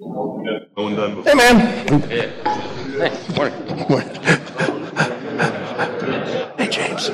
No 0.00 0.68
one 0.74 0.96
done 0.96 1.14
before. 1.14 1.30
Hey, 1.30 1.34
man. 1.34 2.00
Hey, 2.08 2.32
morning. 3.36 4.14
Hey, 6.56 6.68
James. 6.68 7.10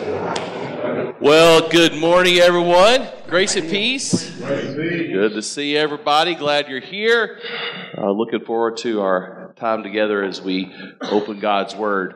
Well, 1.21 1.69
good 1.69 1.95
morning, 1.97 2.37
everyone. 2.37 3.09
Grace 3.27 3.57
and 3.57 3.69
peace. 3.69 4.31
Good 4.39 5.33
to 5.33 5.43
see 5.43 5.77
everybody. 5.77 6.35
Glad 6.35 6.69
you're 6.69 6.81
here. 6.81 7.41
Uh, 7.97 8.11
looking 8.13 8.45
forward 8.45 8.77
to 8.79 9.01
our 9.03 9.53
time 9.57 9.83
together 9.83 10.23
as 10.23 10.41
we 10.41 10.73
open 11.03 11.41
God's 11.41 11.75
Word. 11.75 12.15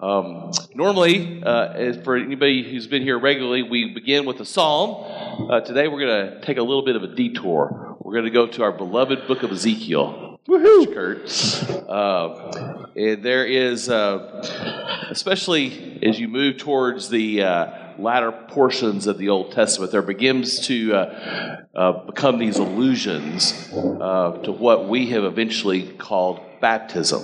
Um, 0.00 0.50
normally, 0.74 1.42
uh, 1.44 2.02
for 2.02 2.16
anybody 2.16 2.68
who's 2.68 2.88
been 2.88 3.02
here 3.02 3.18
regularly, 3.18 3.62
we 3.62 3.94
begin 3.94 4.26
with 4.26 4.40
a 4.40 4.44
psalm. 4.44 5.48
Uh, 5.48 5.60
today, 5.60 5.86
we're 5.86 6.00
going 6.00 6.32
to 6.32 6.40
take 6.44 6.58
a 6.58 6.62
little 6.62 6.84
bit 6.84 6.96
of 6.96 7.04
a 7.04 7.14
detour. 7.14 7.91
We're 8.04 8.14
going 8.14 8.24
to 8.24 8.30
go 8.30 8.48
to 8.48 8.64
our 8.64 8.72
beloved 8.72 9.28
book 9.28 9.44
of 9.44 9.52
Ezekiel. 9.52 10.40
Woohoo! 10.48 10.92
Kurt. 10.92 11.88
Uh, 11.88 12.88
and 12.96 13.22
there 13.22 13.46
is, 13.46 13.88
uh, 13.88 15.06
especially 15.08 16.00
as 16.02 16.18
you 16.18 16.26
move 16.26 16.56
towards 16.56 17.10
the 17.10 17.44
uh, 17.44 17.92
latter 18.00 18.32
portions 18.32 19.06
of 19.06 19.18
the 19.18 19.28
Old 19.28 19.52
Testament, 19.52 19.92
there 19.92 20.02
begins 20.02 20.66
to 20.66 20.94
uh, 20.94 21.64
uh, 21.76 21.92
become 22.06 22.40
these 22.40 22.58
allusions 22.58 23.72
uh, 23.72 24.36
to 24.42 24.50
what 24.50 24.88
we 24.88 25.10
have 25.10 25.22
eventually 25.22 25.86
called 25.92 26.40
baptism. 26.62 27.22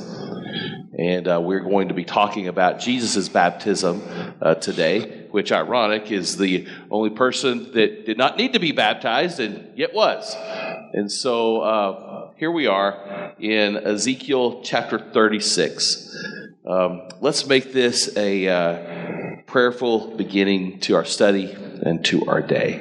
And 0.99 1.29
uh, 1.29 1.41
we're 1.41 1.61
going 1.61 1.89
to 1.89 1.95
be 1.95 2.05
talking 2.05 2.49
about 2.49 2.81
Jesus' 2.81 3.29
baptism 3.29 4.03
uh, 4.43 4.57
today, 4.57 5.29
which, 5.31 5.53
ironic, 5.53 6.11
is 6.11 6.37
the 6.37 6.67
only 6.91 7.11
person 7.11 7.73
that 7.73 8.05
did 8.05 8.19
not 8.19 8.37
need 8.37 8.53
to 8.55 8.59
be 8.59 8.73
baptized 8.73 9.39
and 9.39 9.79
yet 9.79 9.95
was. 9.95 10.37
And 10.93 11.11
so 11.11 11.61
uh, 11.61 12.31
here 12.37 12.51
we 12.51 12.67
are 12.67 13.35
in 13.39 13.77
Ezekiel 13.77 14.61
chapter 14.63 14.99
36. 14.99 16.17
Um, 16.69 17.09
let's 17.21 17.47
make 17.47 17.73
this 17.73 18.17
a 18.17 18.49
uh, 18.49 19.37
prayerful 19.47 20.17
beginning 20.17 20.81
to 20.81 20.97
our 20.97 21.05
study 21.05 21.53
and 21.53 22.05
to 22.07 22.27
our 22.27 22.43
day. 22.43 22.79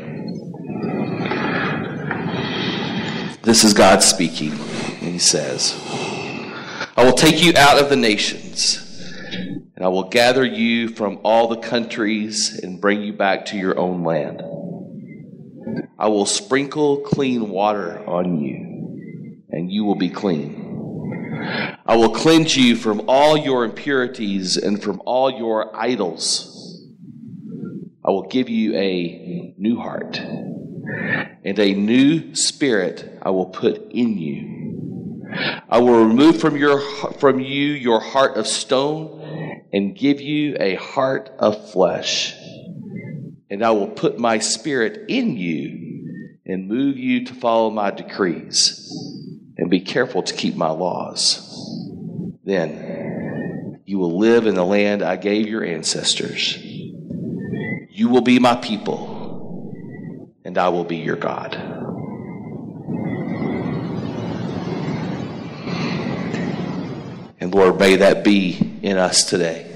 This 3.43 3.63
is 3.63 3.73
God 3.73 4.03
speaking, 4.03 4.51
and 4.51 5.13
He 5.13 5.19
says, 5.19 5.73
I 6.97 7.03
will 7.03 7.13
take 7.13 7.43
you 7.43 7.53
out 7.55 7.79
of 7.79 7.89
the 7.89 7.95
nations, 7.95 8.83
and 9.75 9.85
I 9.85 9.87
will 9.87 10.09
gather 10.09 10.43
you 10.43 10.89
from 10.89 11.19
all 11.23 11.47
the 11.47 11.57
countries 11.57 12.59
and 12.63 12.81
bring 12.81 13.03
you 13.03 13.13
back 13.13 13.45
to 13.45 13.57
your 13.57 13.77
own 13.77 14.03
land. 14.03 14.41
I 15.99 16.07
will 16.07 16.25
sprinkle 16.25 17.01
clean 17.01 17.49
water 17.49 18.03
on 18.09 18.39
you, 18.39 19.43
and 19.51 19.71
you 19.71 19.85
will 19.85 19.95
be 19.95 20.09
clean. 20.09 21.77
I 21.85 21.95
will 21.97 22.15
cleanse 22.15 22.57
you 22.57 22.75
from 22.75 23.03
all 23.07 23.37
your 23.37 23.63
impurities 23.63 24.57
and 24.57 24.81
from 24.81 24.99
all 25.05 25.29
your 25.29 25.75
idols. 25.75 26.83
I 28.03 28.09
will 28.09 28.27
give 28.27 28.49
you 28.49 28.75
a 28.75 29.53
new 29.55 29.77
heart, 29.77 30.17
and 30.17 31.59
a 31.59 31.75
new 31.75 32.33
spirit 32.33 33.19
I 33.21 33.29
will 33.29 33.45
put 33.45 33.91
in 33.91 34.17
you. 34.17 34.66
I 35.69 35.79
will 35.79 36.05
remove 36.05 36.39
from 36.39 36.55
your 36.55 36.79
from 37.13 37.39
you 37.39 37.73
your 37.73 37.99
heart 37.99 38.37
of 38.37 38.47
stone 38.47 39.63
and 39.73 39.95
give 39.95 40.21
you 40.21 40.57
a 40.59 40.75
heart 40.75 41.31
of 41.39 41.71
flesh. 41.71 42.33
And 43.49 43.63
I 43.63 43.71
will 43.71 43.87
put 43.87 44.19
my 44.19 44.39
spirit 44.39 45.05
in 45.09 45.37
you 45.37 46.33
and 46.45 46.67
move 46.67 46.97
you 46.97 47.25
to 47.25 47.33
follow 47.33 47.69
my 47.69 47.91
decrees 47.91 48.83
and 49.57 49.69
be 49.69 49.81
careful 49.81 50.23
to 50.23 50.33
keep 50.33 50.55
my 50.55 50.69
laws. 50.69 51.43
Then 52.43 53.81
you 53.85 53.99
will 53.99 54.17
live 54.17 54.47
in 54.47 54.55
the 54.55 54.65
land 54.65 55.01
I 55.01 55.15
gave 55.15 55.47
your 55.47 55.63
ancestors. 55.63 56.57
You 56.57 58.09
will 58.09 58.21
be 58.21 58.39
my 58.39 58.55
people, 58.55 59.73
and 60.45 60.57
I 60.57 60.69
will 60.69 60.83
be 60.83 60.97
your 60.97 61.15
God. 61.15 61.76
And 67.47 67.55
Lord, 67.55 67.79
may 67.79 67.95
that 67.95 68.25
be 68.25 68.57
in 68.83 68.97
us 68.97 69.23
today. 69.23 69.71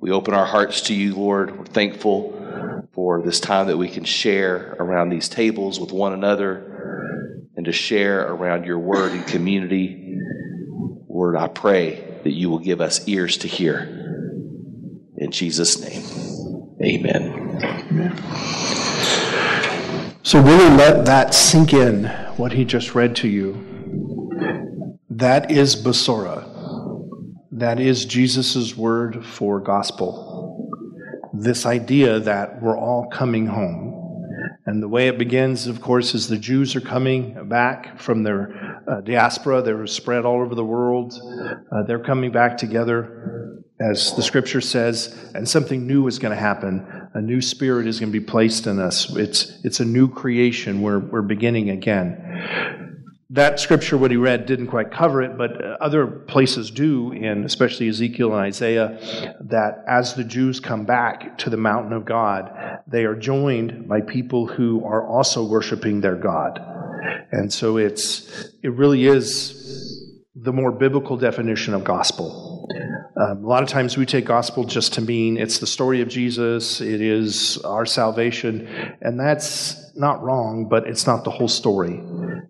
We 0.00 0.10
open 0.10 0.34
our 0.34 0.44
hearts 0.44 0.80
to 0.80 0.92
you, 0.92 1.14
Lord. 1.14 1.56
We're 1.56 1.66
thankful 1.66 2.88
for 2.92 3.22
this 3.22 3.38
time 3.38 3.68
that 3.68 3.76
we 3.76 3.88
can 3.88 4.02
share 4.02 4.74
around 4.80 5.10
these 5.10 5.28
tables 5.28 5.78
with 5.78 5.92
one 5.92 6.12
another 6.12 7.46
and 7.54 7.64
to 7.66 7.70
share 7.70 8.26
around 8.26 8.64
your 8.64 8.80
word 8.80 9.12
and 9.12 9.24
community. 9.24 10.18
Lord, 11.08 11.36
I 11.36 11.46
pray 11.46 12.18
that 12.24 12.32
you 12.32 12.50
will 12.50 12.58
give 12.58 12.80
us 12.80 13.06
ears 13.06 13.36
to 13.36 13.46
hear. 13.46 13.78
In 15.16 15.30
Jesus' 15.30 15.80
name, 15.80 16.02
amen. 16.82 17.60
Amen. 17.88 18.16
So, 20.24 20.42
really 20.42 20.70
let 20.70 21.04
that 21.06 21.34
sink 21.34 21.72
in, 21.72 22.06
what 22.36 22.50
he 22.50 22.64
just 22.64 22.96
read 22.96 23.14
to 23.16 23.28
you. 23.28 23.71
That 25.22 25.52
is 25.52 25.76
Basora. 25.76 26.48
That 27.52 27.78
is 27.78 28.06
Jesus' 28.06 28.76
word 28.76 29.24
for 29.24 29.60
gospel. 29.60 30.68
This 31.32 31.64
idea 31.64 32.18
that 32.18 32.60
we're 32.60 32.76
all 32.76 33.06
coming 33.08 33.46
home. 33.46 33.94
And 34.66 34.82
the 34.82 34.88
way 34.88 35.06
it 35.06 35.18
begins, 35.18 35.68
of 35.68 35.80
course, 35.80 36.16
is 36.16 36.26
the 36.26 36.38
Jews 36.38 36.74
are 36.74 36.80
coming 36.80 37.48
back 37.48 38.00
from 38.00 38.24
their 38.24 38.82
uh, 38.88 39.00
diaspora. 39.02 39.62
They 39.62 39.74
were 39.74 39.86
spread 39.86 40.24
all 40.24 40.40
over 40.42 40.56
the 40.56 40.64
world. 40.64 41.14
Uh, 41.70 41.84
they're 41.84 42.02
coming 42.02 42.32
back 42.32 42.56
together, 42.56 43.62
as 43.80 44.16
the 44.16 44.24
scripture 44.24 44.60
says, 44.60 45.30
and 45.36 45.48
something 45.48 45.86
new 45.86 46.08
is 46.08 46.18
going 46.18 46.34
to 46.34 46.40
happen. 46.40 46.84
A 47.14 47.20
new 47.20 47.40
spirit 47.40 47.86
is 47.86 48.00
going 48.00 48.12
to 48.12 48.18
be 48.18 48.24
placed 48.26 48.66
in 48.66 48.80
us. 48.80 49.08
It's, 49.14 49.60
it's 49.62 49.78
a 49.78 49.84
new 49.84 50.08
creation. 50.08 50.82
We're, 50.82 50.98
we're 50.98 51.22
beginning 51.22 51.70
again 51.70 52.81
that 53.32 53.58
scripture, 53.58 53.96
what 53.96 54.10
he 54.10 54.18
read, 54.18 54.44
didn't 54.44 54.66
quite 54.66 54.90
cover 54.90 55.22
it, 55.22 55.38
but 55.38 55.64
uh, 55.64 55.78
other 55.80 56.06
places 56.06 56.70
do, 56.70 57.12
in 57.12 57.44
especially 57.44 57.88
Ezekiel 57.88 58.32
and 58.32 58.42
Isaiah, 58.42 59.36
that 59.40 59.82
as 59.88 60.14
the 60.14 60.22
Jews 60.22 60.60
come 60.60 60.84
back 60.84 61.38
to 61.38 61.48
the 61.48 61.56
mountain 61.56 61.94
of 61.94 62.04
God, 62.04 62.80
they 62.86 63.06
are 63.06 63.14
joined 63.14 63.88
by 63.88 64.02
people 64.02 64.46
who 64.46 64.84
are 64.84 65.06
also 65.06 65.46
worshiping 65.46 66.02
their 66.02 66.16
God. 66.16 66.60
And 67.32 67.50
so 67.50 67.78
it's, 67.78 68.50
it 68.62 68.72
really 68.72 69.06
is 69.06 70.01
the 70.34 70.52
more 70.52 70.72
biblical 70.72 71.16
definition 71.16 71.74
of 71.74 71.84
gospel. 71.84 72.66
Um, 73.20 73.44
a 73.44 73.46
lot 73.46 73.62
of 73.62 73.68
times 73.68 73.98
we 73.98 74.06
take 74.06 74.24
gospel 74.24 74.64
just 74.64 74.94
to 74.94 75.02
mean 75.02 75.36
it's 75.36 75.58
the 75.58 75.66
story 75.66 76.00
of 76.00 76.08
Jesus, 76.08 76.80
it 76.80 77.02
is 77.02 77.58
our 77.58 77.84
salvation, 77.84 78.66
and 79.02 79.20
that's 79.20 79.94
not 79.94 80.22
wrong, 80.22 80.68
but 80.70 80.86
it's 80.86 81.06
not 81.06 81.24
the 81.24 81.30
whole 81.30 81.48
story. 81.48 82.00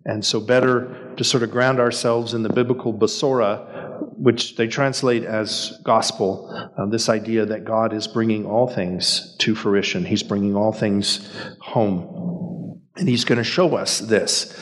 And 0.05 0.23
so, 0.23 0.39
better 0.39 1.13
to 1.17 1.23
sort 1.25 1.43
of 1.43 1.51
ground 1.51 1.79
ourselves 1.79 2.33
in 2.33 2.43
the 2.43 2.49
biblical 2.49 2.93
basora, 2.93 3.99
which 4.17 4.55
they 4.55 4.67
translate 4.67 5.25
as 5.25 5.77
gospel, 5.83 6.49
uh, 6.77 6.85
this 6.85 7.09
idea 7.09 7.45
that 7.45 7.65
God 7.65 7.93
is 7.93 8.07
bringing 8.07 8.45
all 8.45 8.67
things 8.67 9.35
to 9.39 9.55
fruition, 9.55 10.05
He's 10.05 10.23
bringing 10.23 10.55
all 10.55 10.71
things 10.71 11.29
home. 11.59 12.79
And 12.95 13.09
He's 13.09 13.25
going 13.25 13.39
to 13.39 13.43
show 13.43 13.75
us 13.75 13.99
this. 13.99 14.57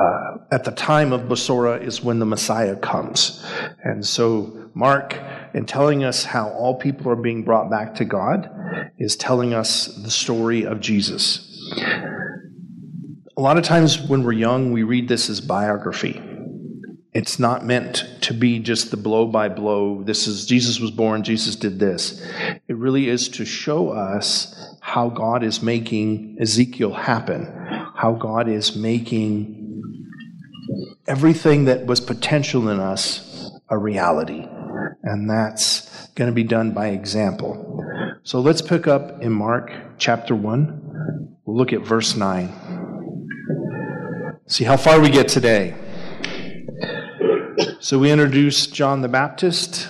Uh, 0.00 0.33
at 0.50 0.64
the 0.64 0.70
time 0.70 1.12
of 1.12 1.22
basora 1.22 1.82
is 1.82 2.02
when 2.02 2.18
the 2.18 2.26
Messiah 2.26 2.76
comes. 2.76 3.44
And 3.82 4.06
so, 4.06 4.70
Mark, 4.74 5.18
in 5.54 5.66
telling 5.66 6.04
us 6.04 6.24
how 6.24 6.48
all 6.50 6.76
people 6.76 7.10
are 7.10 7.16
being 7.16 7.44
brought 7.44 7.70
back 7.70 7.94
to 7.96 8.04
God, 8.04 8.50
is 8.98 9.16
telling 9.16 9.54
us 9.54 9.86
the 9.86 10.10
story 10.10 10.64
of 10.64 10.80
Jesus 10.80 11.50
a 13.36 13.40
lot 13.40 13.58
of 13.58 13.64
times 13.64 14.00
when 14.00 14.22
we're 14.22 14.32
young, 14.32 14.70
we 14.70 14.84
read 14.84 15.08
this 15.08 15.28
as 15.28 15.40
biography. 15.40 16.22
It's 17.12 17.38
not 17.38 17.64
meant 17.64 18.04
to 18.22 18.34
be 18.34 18.60
just 18.60 18.90
the 18.90 18.96
blow 18.96 19.26
by 19.26 19.48
blow. 19.48 20.02
This 20.02 20.26
is 20.26 20.46
Jesus 20.46 20.78
was 20.78 20.90
born, 20.90 21.24
Jesus 21.24 21.56
did 21.56 21.78
this. 21.78 22.24
It 22.68 22.76
really 22.76 23.08
is 23.08 23.28
to 23.30 23.44
show 23.44 23.90
us 23.90 24.76
how 24.80 25.08
God 25.08 25.42
is 25.42 25.62
making 25.62 26.36
Ezekiel 26.40 26.92
happen, 26.92 27.46
how 27.96 28.12
God 28.12 28.48
is 28.48 28.76
making 28.76 29.63
everything 31.06 31.66
that 31.66 31.86
was 31.86 32.00
potential 32.00 32.68
in 32.68 32.80
us 32.80 33.50
a 33.68 33.76
reality. 33.76 34.46
And 35.02 35.28
that's 35.28 36.08
going 36.14 36.30
to 36.30 36.34
be 36.34 36.44
done 36.44 36.72
by 36.72 36.88
example. 36.88 37.82
So 38.22 38.40
let's 38.40 38.62
pick 38.62 38.86
up 38.86 39.22
in 39.22 39.32
Mark 39.32 39.70
chapter 39.98 40.34
1. 40.34 41.36
We'll 41.44 41.56
look 41.56 41.72
at 41.72 41.82
verse 41.82 42.16
9. 42.16 42.52
See 44.46 44.64
how 44.64 44.76
far 44.76 45.00
we 45.00 45.10
get 45.10 45.28
today. 45.28 45.74
So 47.80 47.98
we 47.98 48.10
introduce 48.10 48.66
John 48.66 49.02
the 49.02 49.08
Baptist. 49.08 49.88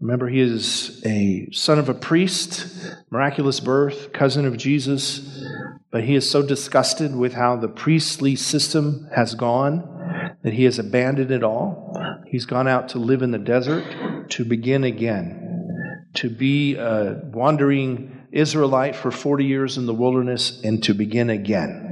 Remember, 0.00 0.28
he 0.28 0.40
is 0.40 1.00
a 1.06 1.48
son 1.52 1.78
of 1.78 1.88
a 1.88 1.94
priest, 1.94 2.66
miraculous 3.10 3.60
birth, 3.60 4.12
cousin 4.12 4.46
of 4.46 4.56
Jesus, 4.56 5.44
but 5.90 6.04
he 6.04 6.16
is 6.16 6.28
so 6.28 6.42
disgusted 6.42 7.14
with 7.14 7.34
how 7.34 7.56
the 7.56 7.68
priestly 7.68 8.34
system 8.36 9.08
has 9.14 9.34
gone 9.34 9.93
that 10.42 10.52
he 10.52 10.64
has 10.64 10.78
abandoned 10.78 11.30
it 11.30 11.42
all. 11.42 11.94
He's 12.26 12.46
gone 12.46 12.68
out 12.68 12.88
to 12.90 12.98
live 12.98 13.22
in 13.22 13.30
the 13.30 13.38
desert 13.38 14.30
to 14.30 14.44
begin 14.44 14.84
again, 14.84 16.08
to 16.14 16.30
be 16.30 16.76
a 16.76 17.20
wandering 17.24 18.26
Israelite 18.32 18.96
for 18.96 19.10
40 19.10 19.44
years 19.44 19.78
in 19.78 19.86
the 19.86 19.94
wilderness 19.94 20.60
and 20.62 20.82
to 20.82 20.94
begin 20.94 21.30
again. 21.30 21.84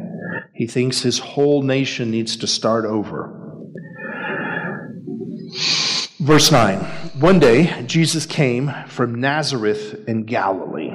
He 0.55 0.67
thinks 0.67 1.03
his 1.03 1.19
whole 1.19 1.63
nation 1.63 2.11
needs 2.11 2.37
to 2.39 2.47
start 2.47 2.85
over. 2.85 3.39
Verse 6.19 6.53
9 6.53 6.79
One 7.21 7.39
day, 7.39 7.85
Jesus 7.87 8.27
came 8.27 8.73
from 8.89 9.21
Nazareth 9.21 10.09
in 10.09 10.25
Galilee. 10.25 10.93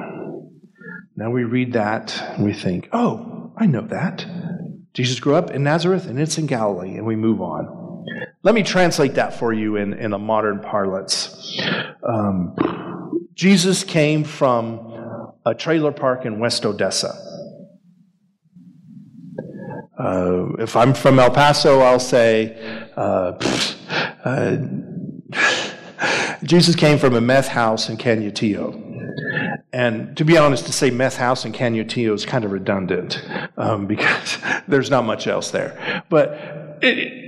Now 1.16 1.32
we 1.32 1.44
read 1.44 1.74
that 1.74 2.18
and 2.36 2.46
we 2.46 2.54
think, 2.54 2.90
oh, 2.94 3.52
I 3.58 3.66
know 3.66 3.82
that. 3.88 4.26
Jesus 4.98 5.20
grew 5.20 5.36
up 5.36 5.52
in 5.52 5.62
Nazareth 5.62 6.08
and 6.08 6.20
it's 6.20 6.40
in 6.40 6.48
Galilee, 6.48 6.96
and 6.96 7.06
we 7.06 7.16
move 7.16 7.40
on. 7.40 8.04
Let 8.42 8.56
me 8.56 8.64
translate 8.64 9.14
that 9.14 9.38
for 9.38 9.54
you 9.54 9.76
in, 9.76 9.94
in 9.94 10.12
a 10.12 10.18
modern 10.18 10.60
parlance. 10.60 11.56
Um, 12.02 12.56
Jesus 13.36 13.84
came 13.84 14.24
from 14.24 15.36
a 15.46 15.54
trailer 15.54 15.92
park 15.92 16.26
in 16.26 16.40
West 16.40 16.66
Odessa. 16.66 17.14
Uh, 20.00 20.54
if 20.58 20.76
I'm 20.76 20.96
from 20.96 21.20
El 21.20 21.30
Paso, 21.30 21.82
I'll 21.82 22.00
say, 22.00 22.58
uh, 22.98 23.34
uh, 24.26 24.58
Jesus 26.44 26.76
came 26.76 26.98
from 26.98 27.14
a 27.14 27.22
meth 27.22 27.50
house 27.50 27.88
in 27.88 27.98
Canutillo. 27.98 28.87
And 29.74 30.16
to 30.18 30.26
be 30.26 30.38
honest, 30.38 30.66
to 30.66 30.74
say 30.74 30.90
meth 30.90 31.18
house 31.18 31.46
in 31.46 31.54
Canutillo 31.54 32.14
is 32.14 32.26
kind 32.26 32.46
of 32.46 32.52
redundant 32.52 33.22
um, 33.58 33.86
because 33.86 34.38
there's 34.68 34.90
not 34.90 35.06
much 35.06 35.28
else 35.28 35.52
there. 35.52 36.04
But 36.10 36.80
it, 36.82 37.28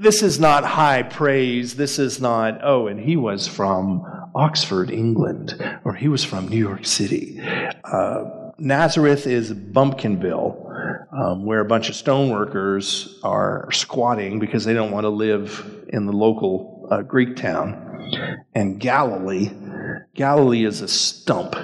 this 0.00 0.22
is 0.22 0.40
not 0.40 0.64
high 0.64 1.02
praise. 1.02 1.76
This 1.76 1.98
is 1.98 2.20
not, 2.20 2.60
oh, 2.62 2.86
and 2.86 2.98
he 2.98 3.16
was 3.16 3.46
from 3.46 4.04
Oxford, 4.34 4.90
England, 4.90 5.54
or 5.84 5.94
he 5.94 6.08
was 6.08 6.24
from 6.24 6.48
New 6.48 6.56
York 6.56 6.86
City. 6.86 7.40
Uh, 7.84 8.24
Nazareth 8.58 9.26
is 9.26 9.52
Bumpkinville, 9.52 11.10
um, 11.12 11.44
where 11.44 11.60
a 11.60 11.64
bunch 11.64 11.88
of 11.88 11.94
stoneworkers 11.94 13.18
are 13.22 13.68
squatting 13.72 14.38
because 14.38 14.64
they 14.64 14.72
don't 14.72 14.90
want 14.90 15.04
to 15.04 15.10
live 15.10 15.84
in 15.88 16.06
the 16.06 16.12
local 16.12 16.88
uh, 16.90 17.02
Greek 17.02 17.36
town. 17.36 17.91
And 18.54 18.78
Galilee, 18.80 19.50
Galilee 20.14 20.64
is 20.64 20.80
a 20.80 20.88
stump. 20.88 21.54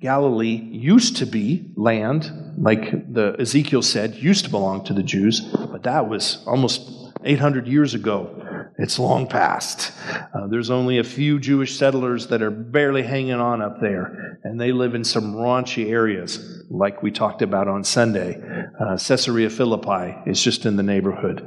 Galilee 0.00 0.56
used 0.70 1.16
to 1.18 1.26
be 1.26 1.70
land, 1.76 2.30
like 2.56 3.12
the 3.12 3.36
Ezekiel 3.38 3.82
said, 3.82 4.14
used 4.14 4.44
to 4.46 4.50
belong 4.50 4.84
to 4.84 4.94
the 4.94 5.02
Jews, 5.02 5.40
but 5.40 5.82
that 5.82 6.08
was 6.08 6.42
almost 6.46 6.90
800 7.24 7.66
years 7.66 7.94
ago. 7.94 8.36
It's 8.80 8.98
long 8.98 9.26
past. 9.26 9.92
Uh, 10.08 10.46
there's 10.46 10.70
only 10.70 10.98
a 10.98 11.04
few 11.04 11.38
Jewish 11.38 11.76
settlers 11.76 12.28
that 12.28 12.40
are 12.40 12.50
barely 12.50 13.02
hanging 13.02 13.34
on 13.34 13.60
up 13.60 13.78
there, 13.78 14.38
and 14.42 14.58
they 14.58 14.72
live 14.72 14.94
in 14.94 15.04
some 15.04 15.34
raunchy 15.34 15.90
areas, 15.90 16.64
like 16.70 17.02
we 17.02 17.10
talked 17.10 17.42
about 17.42 17.68
on 17.68 17.84
Sunday. 17.84 18.40
Uh, 18.80 18.96
Caesarea 18.96 19.50
Philippi 19.50 20.16
is 20.24 20.42
just 20.42 20.64
in 20.64 20.76
the 20.76 20.82
neighborhood. 20.82 21.46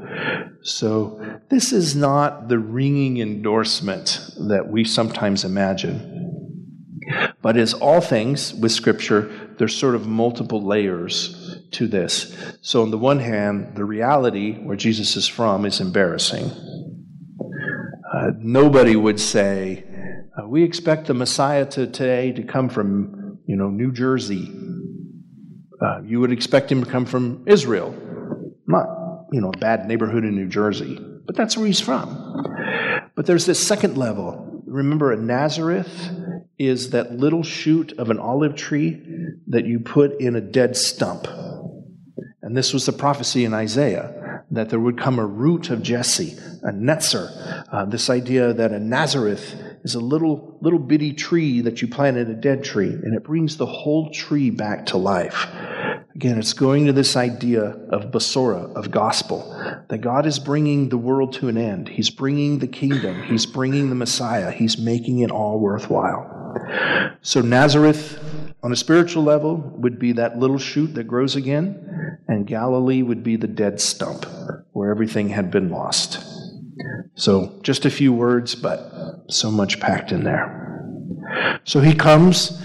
So, 0.62 1.40
this 1.50 1.74
is 1.74 1.96
not 1.96 2.50
the 2.50 2.60
ringing 2.60 3.18
endorsement 3.18 4.30
that 4.48 4.68
we 4.70 4.84
sometimes 4.84 5.44
imagine. 5.44 6.12
But 7.42 7.58
as 7.58 7.74
all 7.74 8.00
things 8.00 8.54
with 8.54 8.72
Scripture, 8.72 9.56
there's 9.58 9.76
sort 9.76 9.96
of 9.96 10.06
multiple 10.06 10.64
layers 10.64 11.58
to 11.72 11.88
this. 11.88 12.38
So, 12.62 12.84
on 12.84 12.92
the 12.92 12.98
one 13.00 13.20
hand, 13.20 13.76
the 13.76 13.86
reality 13.86 14.54
where 14.54 14.78
Jesus 14.78 15.16
is 15.16 15.28
from 15.28 15.66
is 15.66 15.82
embarrassing. 15.82 16.52
Nobody 18.40 18.96
would 18.96 19.20
say, 19.20 19.84
uh, 20.38 20.48
we 20.48 20.64
expect 20.64 21.08
the 21.08 21.14
Messiah 21.14 21.66
to, 21.66 21.88
today 21.88 22.32
to 22.34 22.44
come 22.44 22.70
from, 22.70 23.40
you 23.46 23.56
know, 23.56 23.70
New 23.70 23.92
Jersey. 23.92 24.52
Uh, 25.82 26.02
you 26.04 26.20
would 26.20 26.32
expect 26.32 26.72
him 26.72 26.84
to 26.84 26.90
come 26.90 27.06
from 27.06 27.44
Israel, 27.48 27.94
not, 28.68 28.88
you 29.32 29.42
know, 29.42 29.50
a 29.54 29.58
bad 29.58 29.88
neighborhood 29.88 30.24
in 30.24 30.36
New 30.36 30.48
Jersey, 30.48 30.98
but 31.26 31.36
that's 31.36 31.58
where 31.58 31.68
he's 31.68 31.82
from. 31.82 32.08
But 33.16 33.26
there's 33.26 33.46
this 33.46 33.66
second 33.66 33.98
level. 33.98 34.62
Remember, 34.66 35.16
Nazareth 35.16 36.10
is 36.58 36.92
that 36.92 37.12
little 37.12 37.44
shoot 37.44 37.94
of 37.98 38.10
an 38.10 38.20
olive 38.20 38.56
tree 38.56 39.02
that 39.48 39.66
you 39.66 39.80
put 39.80 40.20
in 40.22 40.36
a 40.36 40.42
dead 40.42 40.78
stump. 40.78 41.28
And 42.42 42.56
this 42.56 42.74
was 42.74 42.86
the 42.86 42.94
prophecy 42.94 43.46
in 43.46 43.54
Isaiah 43.54 44.23
that 44.54 44.70
there 44.70 44.80
would 44.80 45.00
come 45.00 45.20
a 45.20 45.26
root 45.26 45.70
of 45.70 45.82
Jesse, 45.82 46.38
a 46.64 46.72
netzer. 46.72 47.66
Uh, 47.72 47.86
this 47.86 48.10
idea 48.10 48.54
that 48.54 48.72
a 48.72 48.80
Nazareth 48.80 49.56
is 49.84 49.96
a 49.96 50.00
little, 50.00 50.58
little 50.62 50.80
bitty 50.80 51.14
tree 51.14 51.62
that 51.62 51.82
you 51.82 51.88
plant 51.88 52.18
in 52.18 52.30
a 52.30 52.36
dead 52.36 52.64
tree, 52.64 52.90
and 52.90 53.16
it 53.16 53.24
brings 53.24 53.58
the 53.58 53.66
whole 53.66 54.12
tree 54.12 54.50
back 54.50 54.86
to 54.88 54.98
life. 54.98 55.48
Again, 56.16 56.38
it's 56.38 56.54
going 56.54 56.86
to 56.86 56.94
this 56.94 57.16
idea 57.16 57.64
of 57.90 58.12
basora, 58.12 58.72
of 58.76 58.92
gospel, 58.92 59.40
that 59.90 60.02
God 60.02 60.28
is 60.28 60.38
bringing 60.38 60.90
the 60.90 60.98
world 60.98 61.34
to 61.34 61.48
an 61.48 61.58
end. 61.58 61.90
He's 61.90 62.12
bringing 62.12 62.60
the 62.60 62.68
kingdom. 62.68 63.24
He's 63.24 63.48
bringing 63.48 63.90
the 63.90 63.96
Messiah. 63.96 64.52
He's 64.52 64.78
making 64.78 65.20
it 65.20 65.32
all 65.32 65.60
worthwhile. 65.60 66.30
So, 67.24 67.42
Nazareth, 67.42 68.20
on 68.62 68.72
a 68.72 68.76
spiritual 68.76 69.24
level, 69.24 69.58
would 69.78 69.98
be 69.98 70.12
that 70.14 70.38
little 70.38 70.60
shoot 70.60 70.94
that 70.94 71.06
grows 71.06 71.36
again, 71.36 72.03
and 72.28 72.48
Galilee 72.48 73.02
would 73.02 73.24
be 73.24 73.36
the 73.36 73.48
dead 73.48 73.80
stump 73.80 74.26
where 74.72 74.92
everything 74.92 75.30
had 75.30 75.52
been 75.52 75.70
lost. 75.70 76.20
So, 77.16 77.60
just 77.62 77.86
a 77.86 77.90
few 77.90 78.12
words, 78.12 78.56
but 78.56 79.26
so 79.30 79.52
much 79.52 79.80
packed 79.80 80.12
in 80.12 80.24
there. 80.24 80.90
So, 81.64 81.80
he 81.80 81.94
comes 81.94 82.62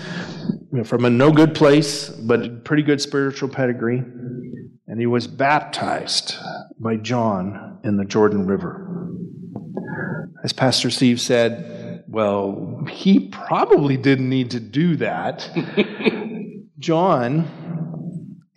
from 0.85 1.05
a 1.05 1.11
no 1.11 1.31
good 1.33 1.55
place, 1.55 2.09
but 2.09 2.65
pretty 2.65 2.83
good 2.83 3.01
spiritual 3.01 3.49
pedigree, 3.49 3.99
and 3.99 5.01
he 5.01 5.07
was 5.07 5.27
baptized 5.27 6.37
by 6.79 6.97
John 6.97 7.79
in 7.85 7.97
the 7.97 8.05
Jordan 8.05 8.47
River. 8.47 8.85
As 10.43 10.53
Pastor 10.53 10.91
Steve 10.91 11.21
said, 11.21 12.05
well, 12.09 12.85
he 12.91 13.29
probably 13.29 13.97
didn't 13.97 14.29
need 14.29 14.53
to 14.53 14.61
do 14.61 14.97
that. 14.97 15.51
John 16.79 17.47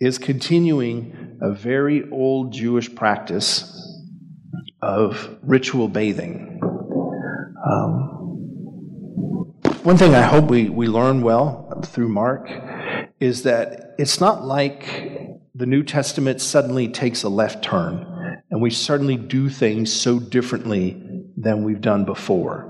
is 0.02 0.18
continuing 0.18 1.38
a 1.40 1.52
very 1.52 2.10
old 2.10 2.52
Jewish 2.52 2.92
practice 2.92 4.00
of 4.82 5.38
ritual 5.42 5.86
bathing. 5.86 6.58
Um, 7.64 8.02
one 9.84 9.96
thing 9.96 10.16
I 10.16 10.22
hope 10.22 10.50
we, 10.50 10.68
we 10.68 10.88
learn 10.88 11.22
well 11.22 11.80
through 11.86 12.08
Mark 12.08 12.50
is 13.20 13.44
that 13.44 13.94
it's 13.96 14.20
not 14.20 14.44
like 14.44 15.38
the 15.54 15.66
New 15.66 15.84
Testament 15.84 16.40
suddenly 16.40 16.88
takes 16.88 17.22
a 17.22 17.28
left 17.28 17.62
turn 17.62 18.42
and 18.50 18.60
we 18.60 18.70
suddenly 18.70 19.16
do 19.16 19.48
things 19.48 19.92
so 19.92 20.18
differently 20.18 21.00
than 21.36 21.62
we've 21.62 21.80
done 21.80 22.04
before. 22.04 22.68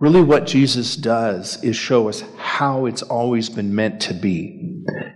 Really, 0.00 0.22
what 0.22 0.48
Jesus 0.48 0.96
does 0.96 1.62
is 1.62 1.76
show 1.76 2.08
us 2.08 2.24
how 2.36 2.86
it's 2.86 3.02
always 3.02 3.48
been 3.48 3.72
meant 3.72 4.00
to 4.00 4.14
be. 4.14 4.61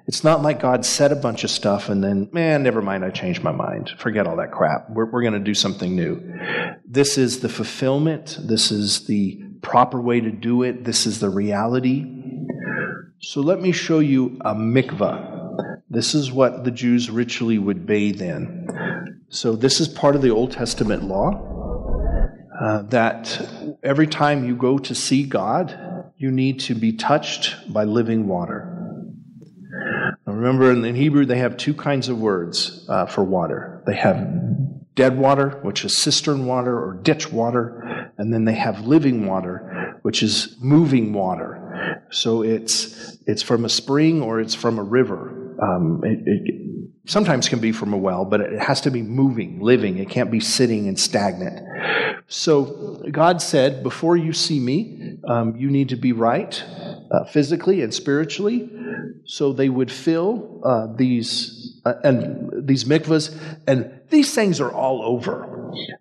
It's 0.07 0.23
not 0.23 0.41
like 0.41 0.61
God 0.61 0.85
said 0.85 1.11
a 1.11 1.17
bunch 1.17 1.43
of 1.43 1.51
stuff 1.51 1.89
and 1.89 2.03
then, 2.03 2.29
man, 2.33 2.63
never 2.63 2.81
mind, 2.81 3.05
I 3.05 3.11
changed 3.11 3.43
my 3.43 3.51
mind. 3.51 3.91
Forget 3.99 4.27
all 4.27 4.37
that 4.37 4.53
crap. 4.53 4.89
We're, 4.89 5.07
we're 5.07 5.23
going 5.23 5.33
to 5.35 5.41
do 5.41 5.55
something 5.55 5.97
new. 5.97 6.23
This 6.85 7.19
is 7.19 7.41
the 7.41 7.49
fulfillment. 7.49 8.39
This 8.41 8.71
is 8.71 9.07
the 9.07 9.43
proper 9.63 10.01
way 10.01 10.21
to 10.21 10.31
do 10.31 10.63
it. 10.63 10.85
This 10.85 11.07
is 11.07 11.19
the 11.19 11.29
reality. 11.29 12.05
So 13.21 13.41
let 13.41 13.61
me 13.61 13.73
show 13.73 13.99
you 13.99 14.39
a 14.45 14.55
mikvah. 14.55 15.81
This 15.91 16.15
is 16.15 16.31
what 16.31 16.63
the 16.63 16.71
Jews 16.71 17.11
ritually 17.11 17.59
would 17.59 17.85
bathe 17.85 18.23
in. 18.23 19.25
So 19.29 19.57
this 19.57 19.81
is 19.81 19.89
part 19.89 20.15
of 20.15 20.23
the 20.23 20.31
Old 20.31 20.53
Testament 20.53 21.03
law. 21.05 21.55
Uh, 22.61 22.83
that 22.83 23.77
every 23.83 24.07
time 24.07 24.47
you 24.47 24.57
go 24.57 24.79
to 24.79 24.95
see 24.95 25.25
God, 25.25 26.13
you 26.17 26.31
need 26.31 26.61
to 26.61 26.75
be 26.75 26.93
touched 26.93 27.73
by 27.73 27.85
living 27.85 28.29
water. 28.29 28.76
Remember, 30.25 30.73
in, 30.73 30.95
Hebrew, 30.95 31.25
they 31.25 31.39
have 31.39 31.57
two 31.57 31.75
kinds 31.75 32.09
of 32.09 32.19
words 32.19 32.85
uh, 32.89 33.07
for 33.07 33.23
water. 33.23 33.83
They 33.87 33.95
have 33.95 34.27
dead 34.95 35.19
water, 35.19 35.61
which 35.63 35.85
is 35.85 35.97
cistern 35.97 36.47
water 36.47 36.77
or 36.77 36.95
ditch 36.95 37.31
water, 37.31 38.13
and 38.19 38.33
then 38.33 38.45
they 38.45 38.55
have 38.55 38.87
living 38.87 39.27
water, 39.27 39.99
which 40.03 40.23
is 40.23 40.57
moving 40.61 41.13
water. 41.13 42.03
So 42.11 42.43
it's 42.43 43.19
it's 43.27 43.43
from 43.43 43.65
a 43.65 43.69
spring 43.69 44.23
or 44.23 44.41
it's 44.41 44.55
from 44.55 44.79
a 44.79 44.83
river. 44.83 45.57
Um, 45.63 46.01
it, 46.05 46.19
it, 46.27 46.67
sometimes 47.07 47.49
can 47.49 47.61
be 47.61 47.73
from 47.73 47.93
a 47.93 47.97
well, 47.97 48.25
but 48.25 48.41
it 48.41 48.59
has 48.59 48.81
to 48.83 48.91
be 48.91 49.03
moving, 49.03 49.61
living. 49.61 49.99
It 49.99 50.11
can't 50.11 50.31
be 50.31 50.41
sitting 50.41 50.89
and 50.89 50.99
stagnant. 50.99 51.61
So 52.29 53.05
God 53.11 53.41
said, 53.41 53.83
before 53.83 54.17
you 54.17 54.33
see 54.33 54.59
me, 54.59 55.19
um, 55.29 55.57
you 55.57 55.71
need 55.71 55.91
to 55.91 55.97
be 55.97 56.13
right 56.13 56.63
uh, 57.11 57.25
physically 57.25 57.83
and 57.83 57.93
spiritually. 57.93 58.71
So 59.25 59.53
they 59.53 59.69
would 59.69 59.91
fill 59.91 60.61
uh, 60.65 60.87
these, 60.95 61.81
uh, 61.85 61.95
and 62.05 62.67
these 62.67 62.85
mikvahs, 62.85 63.37
and 63.67 64.01
these 64.11 64.35
things 64.35 64.61
are 64.61 64.73
all 64.73 65.03
over. 65.03 65.53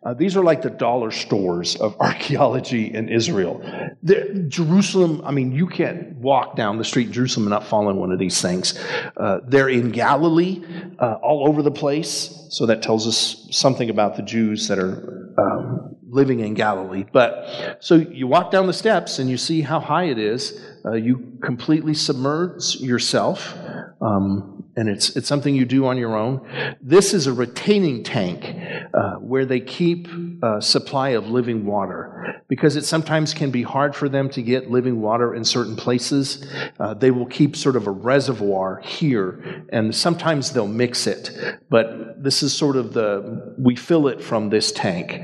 Uh, 0.03 0.13
these 0.13 0.37
are 0.37 0.43
like 0.43 0.61
the 0.61 0.69
dollar 0.69 1.11
stores 1.11 1.75
of 1.75 1.95
archaeology 1.99 2.93
in 2.93 3.09
Israel. 3.09 3.61
The, 4.03 4.45
Jerusalem, 4.47 5.21
I 5.25 5.31
mean, 5.31 5.51
you 5.51 5.67
can't 5.67 6.15
walk 6.15 6.55
down 6.55 6.77
the 6.77 6.85
street 6.85 7.07
in 7.07 7.13
Jerusalem 7.13 7.47
and 7.47 7.51
not 7.51 7.65
fall 7.65 7.89
in 7.89 7.97
one 7.97 8.11
of 8.11 8.19
these 8.19 8.41
things. 8.41 8.77
Uh, 9.17 9.39
they're 9.47 9.69
in 9.69 9.91
Galilee, 9.91 10.63
uh, 10.99 11.15
all 11.21 11.47
over 11.47 11.61
the 11.61 11.71
place, 11.71 12.47
so 12.49 12.65
that 12.67 12.81
tells 12.81 13.07
us 13.07 13.47
something 13.51 13.89
about 13.89 14.15
the 14.15 14.21
Jews 14.21 14.67
that 14.67 14.79
are 14.79 15.33
um, 15.37 15.95
living 16.15 16.39
in 16.39 16.53
Galilee. 16.53 17.05
But 17.11 17.77
so 17.79 17.95
you 17.95 18.25
walk 18.25 18.49
down 18.49 18.67
the 18.67 18.73
steps 18.73 19.19
and 19.19 19.29
you 19.29 19.37
see 19.37 19.61
how 19.61 19.79
high 19.79 20.05
it 20.05 20.17
is. 20.17 20.59
Uh, 20.83 20.93
you 20.93 21.37
completely 21.43 21.93
submerge 21.93 22.77
yourself. 22.77 23.55
Um, 24.01 24.64
and 24.75 24.89
it's, 24.89 25.15
it's 25.15 25.27
something 25.27 25.55
you 25.55 25.65
do 25.65 25.85
on 25.85 25.97
your 25.97 26.15
own. 26.15 26.45
This 26.81 27.13
is 27.13 27.27
a 27.27 27.33
retaining 27.33 28.03
tank 28.03 28.55
uh, 28.93 29.15
where 29.15 29.45
they 29.45 29.59
keep 29.59 30.07
a 30.43 30.61
supply 30.61 31.09
of 31.09 31.29
living 31.29 31.65
water 31.65 32.43
because 32.47 32.75
it 32.75 32.85
sometimes 32.85 33.33
can 33.33 33.51
be 33.51 33.63
hard 33.63 33.95
for 33.95 34.07
them 34.07 34.29
to 34.29 34.41
get 34.41 34.69
living 34.69 35.01
water 35.01 35.33
in 35.33 35.43
certain 35.43 35.75
places. 35.75 36.45
Uh, 36.79 36.93
they 36.93 37.11
will 37.11 37.25
keep 37.25 37.55
sort 37.55 37.75
of 37.75 37.87
a 37.87 37.91
reservoir 37.91 38.81
here, 38.83 39.65
and 39.69 39.95
sometimes 39.95 40.51
they'll 40.51 40.67
mix 40.67 41.07
it. 41.07 41.31
But 41.69 42.23
this 42.23 42.43
is 42.43 42.53
sort 42.53 42.75
of 42.75 42.93
the 42.93 43.55
we 43.57 43.75
fill 43.75 44.07
it 44.07 44.21
from 44.21 44.49
this 44.49 44.71
tank. 44.71 45.21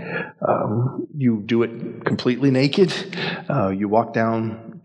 Um, 0.47 1.07
you 1.15 1.43
do 1.45 1.63
it 1.63 2.05
completely 2.05 2.51
naked. 2.51 2.93
Uh, 3.49 3.69
you 3.69 3.87
walk 3.87 4.13
down. 4.13 4.81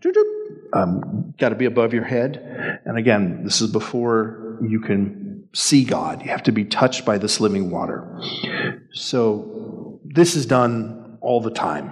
Um, 0.73 1.33
got 1.37 1.49
to 1.49 1.55
be 1.55 1.65
above 1.65 1.93
your 1.93 2.03
head. 2.03 2.81
And 2.85 2.97
again, 2.97 3.43
this 3.43 3.61
is 3.61 3.71
before 3.71 4.57
you 4.61 4.79
can 4.79 5.47
see 5.53 5.83
God. 5.83 6.23
You 6.23 6.29
have 6.29 6.43
to 6.43 6.51
be 6.51 6.65
touched 6.65 7.05
by 7.05 7.17
this 7.17 7.39
living 7.39 7.71
water. 7.71 8.19
So 8.91 9.99
this 10.03 10.35
is 10.35 10.45
done 10.45 11.17
all 11.21 11.41
the 11.41 11.51
time. 11.51 11.91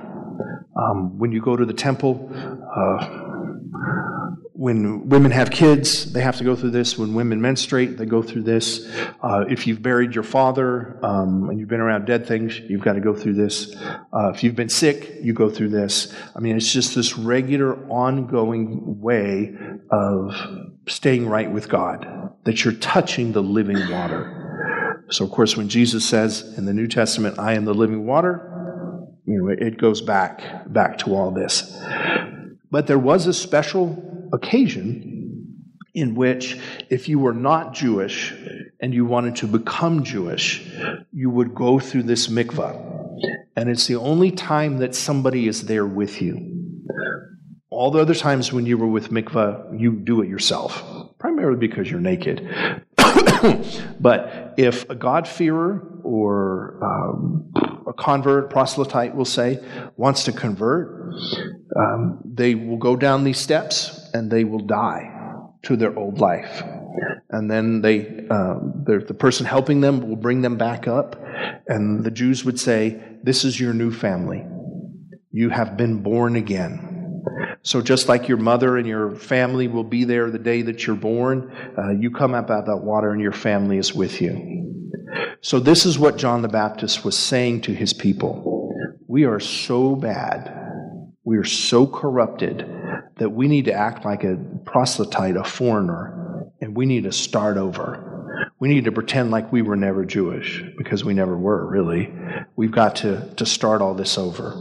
Um, 0.76 1.18
when 1.18 1.32
you 1.32 1.42
go 1.42 1.56
to 1.56 1.66
the 1.66 1.74
temple, 1.74 2.30
uh, 2.34 3.25
when 4.54 5.10
women 5.10 5.32
have 5.32 5.52
kids, 5.52 6.14
they 6.14 6.22
have 6.22 6.38
to 6.38 6.44
go 6.46 6.56
through 6.56 6.72
this. 6.72 6.98
When 6.98 7.14
women 7.14 7.42
menstruate, 7.42 7.98
they 7.98 8.06
go 8.06 8.22
through 8.22 8.44
this. 8.44 8.90
Uh, 9.22 9.44
if 9.50 9.68
you've 9.68 9.82
buried 9.82 10.16
your 10.16 10.24
father 10.24 10.98
um, 11.04 11.50
and 11.50 11.60
you've 11.60 11.68
been 11.68 11.82
around 11.82 12.06
dead 12.06 12.26
things, 12.26 12.60
you've 12.62 12.82
got 12.82 12.94
to 12.94 13.02
go 13.02 13.14
through 13.14 13.34
this. 13.34 13.76
Uh, 14.14 14.32
if 14.34 14.44
you've 14.44 14.56
been 14.56 14.70
sick, 14.70 15.18
you 15.22 15.34
go 15.34 15.50
through 15.50 15.70
this. 15.70 16.16
I 16.36 16.40
mean, 16.40 16.56
it's 16.56 16.72
just 16.72 16.96
this 16.96 17.18
regular, 17.18 17.76
ongoing 17.90 19.02
way 19.02 19.56
of 19.92 20.34
staying 20.88 21.28
right 21.28 21.52
with 21.52 21.68
God 21.68 22.32
that 22.46 22.64
you're 22.64 22.76
touching 22.76 23.34
the 23.34 23.44
living 23.44 23.92
water. 23.92 25.04
So, 25.10 25.26
of 25.26 25.32
course, 25.32 25.58
when 25.58 25.68
Jesus 25.68 26.08
says 26.08 26.58
in 26.58 26.66
the 26.66 26.74
New 26.74 26.88
Testament, 26.88 27.38
I 27.38 27.54
am 27.54 27.66
the 27.66 27.74
living 27.74 28.06
water, 28.06 28.52
you 29.26 29.42
know, 29.42 29.50
it 29.50 29.78
goes 29.78 30.02
back, 30.02 30.72
back 30.72 30.98
to 31.00 31.14
all 31.14 31.32
this. 31.32 31.78
But 32.72 32.88
there 32.88 33.00
was 33.00 33.28
a 33.28 33.34
special 33.34 34.30
occasion 34.34 35.14
in 35.94 36.16
which, 36.16 36.60
if 36.90 37.08
you 37.08 37.20
were 37.20 37.34
not 37.34 37.74
Jewish 37.74 38.34
and 38.82 38.94
you 38.94 39.06
wanted 39.06 39.38
to 39.38 39.48
become 39.48 40.04
Jewish, 40.04 40.68
you 41.12 41.30
would 41.30 41.56
go 41.56 41.80
through 41.80 42.04
this 42.04 42.28
mikvah. 42.28 42.94
And 43.56 43.70
it's 43.70 43.88
the 43.88 43.96
only 43.96 44.32
time 44.32 44.80
that 44.80 44.94
somebody 44.94 45.48
is 45.48 45.64
there 45.64 45.86
with 45.86 46.22
you. 46.22 46.52
All 47.70 47.92
the 47.92 48.00
other 48.00 48.14
times 48.14 48.52
when 48.52 48.66
you 48.66 48.78
were 48.78 48.88
with 48.88 49.10
mikvah, 49.10 49.80
you 49.80 49.94
do 49.94 50.22
it 50.22 50.28
yourself 50.28 50.84
primarily 51.18 51.58
because 51.58 51.90
you're 51.90 52.00
naked. 52.00 52.48
but 54.00 54.54
if 54.58 54.90
a 54.90 54.96
God-fearer 54.96 56.02
or 56.04 56.80
um, 56.84 57.52
a 57.88 57.94
convert, 57.94 58.50
proselyte, 58.50 59.16
will 59.16 59.26
say, 59.26 59.64
wants 59.96 60.24
to 60.26 60.32
convert, 60.32 61.14
um, 61.76 62.22
they 62.26 62.56
will 62.56 62.78
go 62.78 62.96
down 62.96 63.24
these 63.24 63.40
steps 63.40 64.10
and 64.14 64.32
they 64.32 64.44
will 64.44 64.66
die 64.66 65.12
to 65.64 65.76
their 65.76 65.98
old 65.98 66.20
life. 66.20 66.64
And 67.30 67.52
then 67.52 67.82
they, 67.82 68.28
um, 68.30 68.86
the 68.86 69.14
person 69.14 69.46
helping 69.46 69.82
them 69.82 70.08
will 70.08 70.16
bring 70.16 70.42
them 70.42 70.58
back 70.58 70.88
up, 70.88 71.22
and 71.68 72.04
the 72.04 72.12
Jews 72.12 72.46
would 72.46 72.60
say, 72.60 73.02
This 73.24 73.44
is 73.44 73.60
your 73.60 73.74
new 73.74 73.92
family. 73.92 74.46
You 75.32 75.50
have 75.50 75.76
been 75.76 76.02
born 76.02 76.38
again. 76.38 76.95
So, 77.64 77.82
just 77.82 78.08
like 78.08 78.28
your 78.28 78.38
mother 78.38 78.78
and 78.78 78.88
your 78.88 79.16
family 79.16 79.68
will 79.68 79.84
be 79.84 80.04
there 80.04 80.30
the 80.30 80.40
day 80.40 80.62
that 80.64 80.86
you're 80.86 80.96
born, 80.96 81.52
uh, 81.78 81.92
you 81.92 82.12
come 82.12 82.34
up 82.34 82.50
out 82.50 82.60
of 82.60 82.66
that 82.68 82.84
water 82.84 83.12
and 83.12 83.22
your 83.22 83.32
family 83.32 83.78
is 83.78 83.94
with 83.94 84.22
you. 84.22 85.02
So, 85.42 85.60
this 85.60 85.86
is 85.86 85.98
what 85.98 86.18
John 86.18 86.42
the 86.42 86.48
Baptist 86.48 87.04
was 87.04 87.18
saying 87.18 87.62
to 87.62 87.74
his 87.74 87.94
people. 87.94 88.72
We 89.08 89.26
are 89.26 89.40
so 89.40 89.96
bad, 89.96 90.54
we 91.24 91.38
are 91.38 91.44
so 91.44 91.88
corrupted 91.88 92.70
that 93.18 93.30
we 93.30 93.48
need 93.48 93.66
to 93.66 93.74
act 93.74 94.06
like 94.06 94.24
a 94.24 94.38
proselyte, 94.66 95.38
a 95.38 95.44
foreigner, 95.44 96.52
and 96.62 96.76
we 96.76 96.86
need 96.86 97.04
to 97.04 97.12
start 97.12 97.58
over. 97.58 98.12
We 98.60 98.68
need 98.68 98.86
to 98.86 98.92
pretend 98.92 99.32
like 99.32 99.52
we 99.52 99.62
were 99.62 99.76
never 99.76 100.06
Jewish 100.06 100.64
because 100.78 101.04
we 101.04 101.14
never 101.14 101.38
were, 101.38 101.66
really. 101.68 102.14
We've 102.56 102.72
got 102.72 102.98
to, 102.98 103.34
to 103.38 103.46
start 103.46 103.82
all 103.82 103.94
this 103.94 104.18
over. 104.18 104.54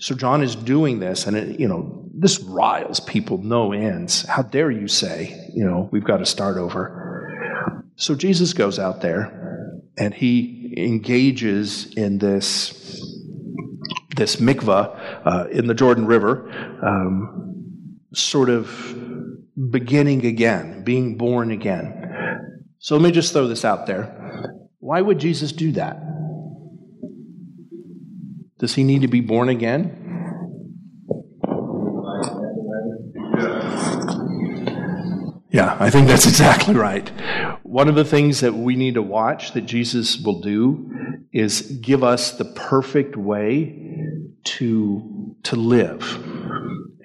So 0.00 0.14
John 0.14 0.42
is 0.42 0.56
doing 0.56 0.98
this, 0.98 1.26
and 1.26 1.36
it, 1.36 1.60
you 1.60 1.68
know, 1.68 2.08
this 2.14 2.40
riles 2.40 3.00
people 3.00 3.38
no 3.38 3.72
ends. 3.72 4.22
How 4.22 4.42
dare 4.42 4.70
you 4.70 4.88
say, 4.88 5.50
you 5.54 5.64
know, 5.64 5.88
we've 5.92 6.04
got 6.04 6.18
to 6.18 6.26
start 6.26 6.56
over. 6.56 7.84
So 7.96 8.14
Jesus 8.14 8.54
goes 8.54 8.78
out 8.78 9.02
there 9.02 9.82
and 9.98 10.14
he 10.14 10.74
engages 10.76 11.92
in 11.94 12.18
this 12.18 12.76
this 14.16 14.36
mikvah 14.36 15.26
uh, 15.26 15.48
in 15.50 15.66
the 15.66 15.74
Jordan 15.74 16.06
River, 16.06 16.50
um, 16.82 18.00
sort 18.14 18.48
of 18.48 18.68
beginning 19.70 20.26
again, 20.26 20.82
being 20.82 21.16
born 21.16 21.50
again. 21.50 22.64
So 22.78 22.96
let 22.96 23.02
me 23.02 23.12
just 23.12 23.32
throw 23.32 23.46
this 23.46 23.64
out 23.64 23.86
there. 23.86 24.56
Why 24.78 25.00
would 25.00 25.18
Jesus 25.18 25.52
do 25.52 25.72
that? 25.72 26.09
Does 28.60 28.74
he 28.74 28.84
need 28.84 29.00
to 29.00 29.08
be 29.08 29.20
born 29.20 29.48
again? 29.48 29.96
Yeah, 35.50 35.76
I 35.80 35.88
think 35.90 36.06
that's 36.06 36.26
exactly 36.28 36.74
right. 36.74 37.08
One 37.62 37.88
of 37.88 37.94
the 37.94 38.04
things 38.04 38.40
that 38.40 38.54
we 38.54 38.76
need 38.76 38.94
to 38.94 39.02
watch 39.02 39.52
that 39.52 39.62
Jesus 39.62 40.20
will 40.20 40.40
do 40.40 40.90
is 41.32 41.62
give 41.62 42.04
us 42.04 42.32
the 42.32 42.44
perfect 42.44 43.16
way 43.16 44.04
to, 44.44 45.36
to 45.42 45.56
live. 45.56 46.22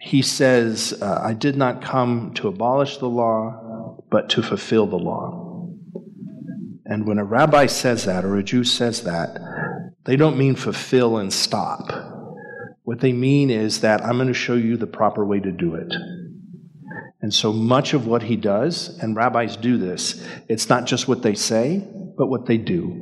He 0.02 0.22
says, 0.22 0.94
uh, 1.02 1.22
I 1.24 1.34
did 1.34 1.56
not 1.56 1.82
come 1.82 2.34
to 2.36 2.50
abolish 2.50 2.98
the 2.98 3.10
law, 3.10 4.04
but 4.12 4.30
to 4.32 4.44
fulfill 4.44 4.88
the 4.88 4.98
law. 4.98 5.70
And 6.86 7.08
when 7.08 7.18
a 7.18 7.24
rabbi 7.24 7.66
says 7.66 8.06
that, 8.06 8.26
or 8.26 8.36
a 8.36 8.44
Jew 8.44 8.64
says 8.64 9.04
that, 9.04 9.40
they 10.06 10.16
don't 10.16 10.38
mean 10.38 10.56
fulfill 10.56 11.18
and 11.18 11.32
stop. 11.34 11.92
What 12.84 13.00
they 13.00 13.14
mean 13.14 13.50
is 13.50 13.82
that 13.82 14.06
I'm 14.06 14.18
going 14.18 14.28
to 14.28 14.34
show 14.34 14.54
you 14.54 14.78
the 14.78 14.88
proper 14.88 15.26
way 15.26 15.40
to 15.40 15.52
do 15.52 15.76
it. 15.76 15.92
And 17.22 17.34
so 17.34 17.52
much 17.52 17.96
of 17.96 18.06
what 18.06 18.22
he 18.22 18.36
does, 18.36 19.00
and 19.00 19.16
rabbis 19.16 19.58
do 19.58 19.78
this, 19.78 20.24
it's 20.48 20.70
not 20.70 20.86
just 20.86 21.08
what 21.08 21.24
they 21.24 21.34
say, 21.34 21.84
but 22.18 22.28
what 22.28 22.46
they 22.46 22.58
do. 22.58 23.02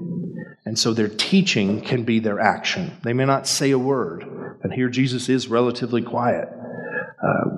And 0.65 0.79
so 0.79 0.93
their 0.93 1.10
teaching 1.10 1.81
can 1.81 2.03
be 2.03 2.19
their 2.19 2.39
action. 2.39 2.91
They 3.03 3.12
may 3.12 3.25
not 3.25 3.48
say 3.48 3.72
a 3.72 3.77
word, 3.77 4.24
and 4.63 4.72
here 4.72 4.88
Jesus 4.88 5.27
is 5.27 5.50
relatively 5.50 6.01
quiet. 6.01 6.48
Uh, 7.22 7.50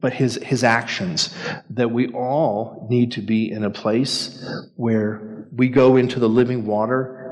but 0.00 0.12
his, 0.12 0.36
his 0.36 0.62
actions, 0.62 1.34
that 1.70 1.90
we 1.90 2.12
all 2.12 2.86
need 2.88 3.12
to 3.12 3.22
be 3.22 3.50
in 3.50 3.64
a 3.64 3.70
place 3.70 4.46
where 4.76 5.48
we 5.50 5.68
go 5.68 5.96
into 5.96 6.20
the 6.20 6.28
living 6.28 6.66
water 6.66 7.23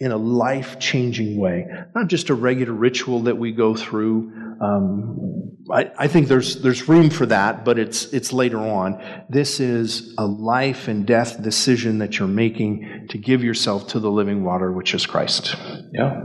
in 0.00 0.12
a 0.12 0.16
life 0.16 0.78
changing 0.78 1.38
way, 1.38 1.66
not 1.94 2.08
just 2.08 2.30
a 2.30 2.34
regular 2.34 2.72
ritual 2.72 3.20
that 3.20 3.36
we 3.36 3.52
go 3.52 3.74
through. 3.74 4.32
Um, 4.62 5.58
I, 5.70 5.90
I, 5.98 6.08
think 6.08 6.28
there's, 6.28 6.62
there's 6.62 6.88
room 6.88 7.10
for 7.10 7.26
that, 7.26 7.66
but 7.66 7.78
it's, 7.78 8.06
it's 8.14 8.32
later 8.32 8.58
on. 8.58 8.98
This 9.28 9.60
is 9.60 10.14
a 10.16 10.24
life 10.24 10.88
and 10.88 11.06
death 11.06 11.42
decision 11.42 11.98
that 11.98 12.18
you're 12.18 12.28
making 12.28 13.08
to 13.10 13.18
give 13.18 13.44
yourself 13.44 13.88
to 13.88 14.00
the 14.00 14.10
living 14.10 14.42
water, 14.42 14.72
which 14.72 14.94
is 14.94 15.04
Christ. 15.04 15.54
Yeah. 15.92 16.22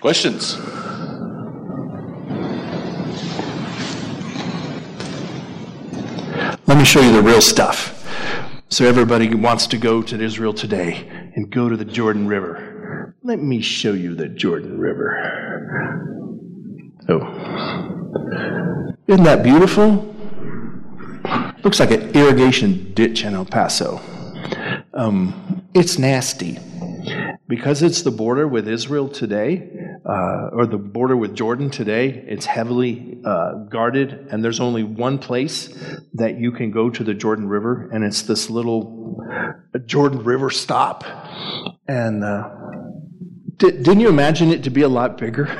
Questions? 0.00 0.58
Let 6.66 6.78
me 6.78 6.84
show 6.86 7.02
you 7.02 7.12
the 7.12 7.22
real 7.22 7.42
stuff. 7.42 7.98
So 8.70 8.86
everybody 8.86 9.34
wants 9.34 9.66
to 9.66 9.76
go 9.76 10.00
to 10.00 10.18
Israel 10.18 10.54
today 10.54 11.21
and 11.34 11.50
go 11.50 11.68
to 11.68 11.76
the 11.76 11.84
Jordan 11.84 12.26
River. 12.26 13.14
Let 13.22 13.40
me 13.40 13.60
show 13.60 13.92
you 13.92 14.14
the 14.14 14.28
Jordan 14.28 14.78
River. 14.78 16.12
Oh. 17.08 18.94
Isn't 19.06 19.24
that 19.24 19.42
beautiful? 19.42 20.14
Looks 21.64 21.80
like 21.80 21.90
an 21.90 22.10
irrigation 22.10 22.92
ditch 22.94 23.24
in 23.24 23.34
El 23.34 23.44
Paso. 23.44 24.00
Um, 24.94 25.62
it's 25.74 25.98
nasty 25.98 26.58
because 27.48 27.82
it's 27.82 28.02
the 28.02 28.10
border 28.10 28.46
with 28.46 28.68
Israel 28.68 29.08
today, 29.08 29.70
uh, 30.04 30.50
or 30.52 30.66
the 30.66 30.78
border 30.78 31.16
with 31.16 31.34
Jordan 31.34 31.70
today. 31.70 32.24
It's 32.26 32.46
heavily 32.46 33.18
uh, 33.24 33.54
guarded, 33.70 34.28
and 34.30 34.44
there's 34.44 34.60
only 34.60 34.82
one 34.82 35.18
place 35.18 35.68
that 36.14 36.38
you 36.38 36.52
can 36.52 36.70
go 36.70 36.90
to 36.90 37.04
the 37.04 37.14
Jordan 37.14 37.48
River, 37.48 37.88
and 37.92 38.04
it's 38.04 38.22
this 38.22 38.50
little 38.50 39.01
Jordan 39.86 40.24
River 40.24 40.50
stop. 40.50 41.04
And 41.88 42.24
uh, 42.24 42.50
didn't 43.56 44.00
you 44.00 44.08
imagine 44.08 44.50
it 44.50 44.64
to 44.64 44.70
be 44.70 44.82
a 44.82 44.88
lot 44.88 45.18
bigger? 45.18 45.46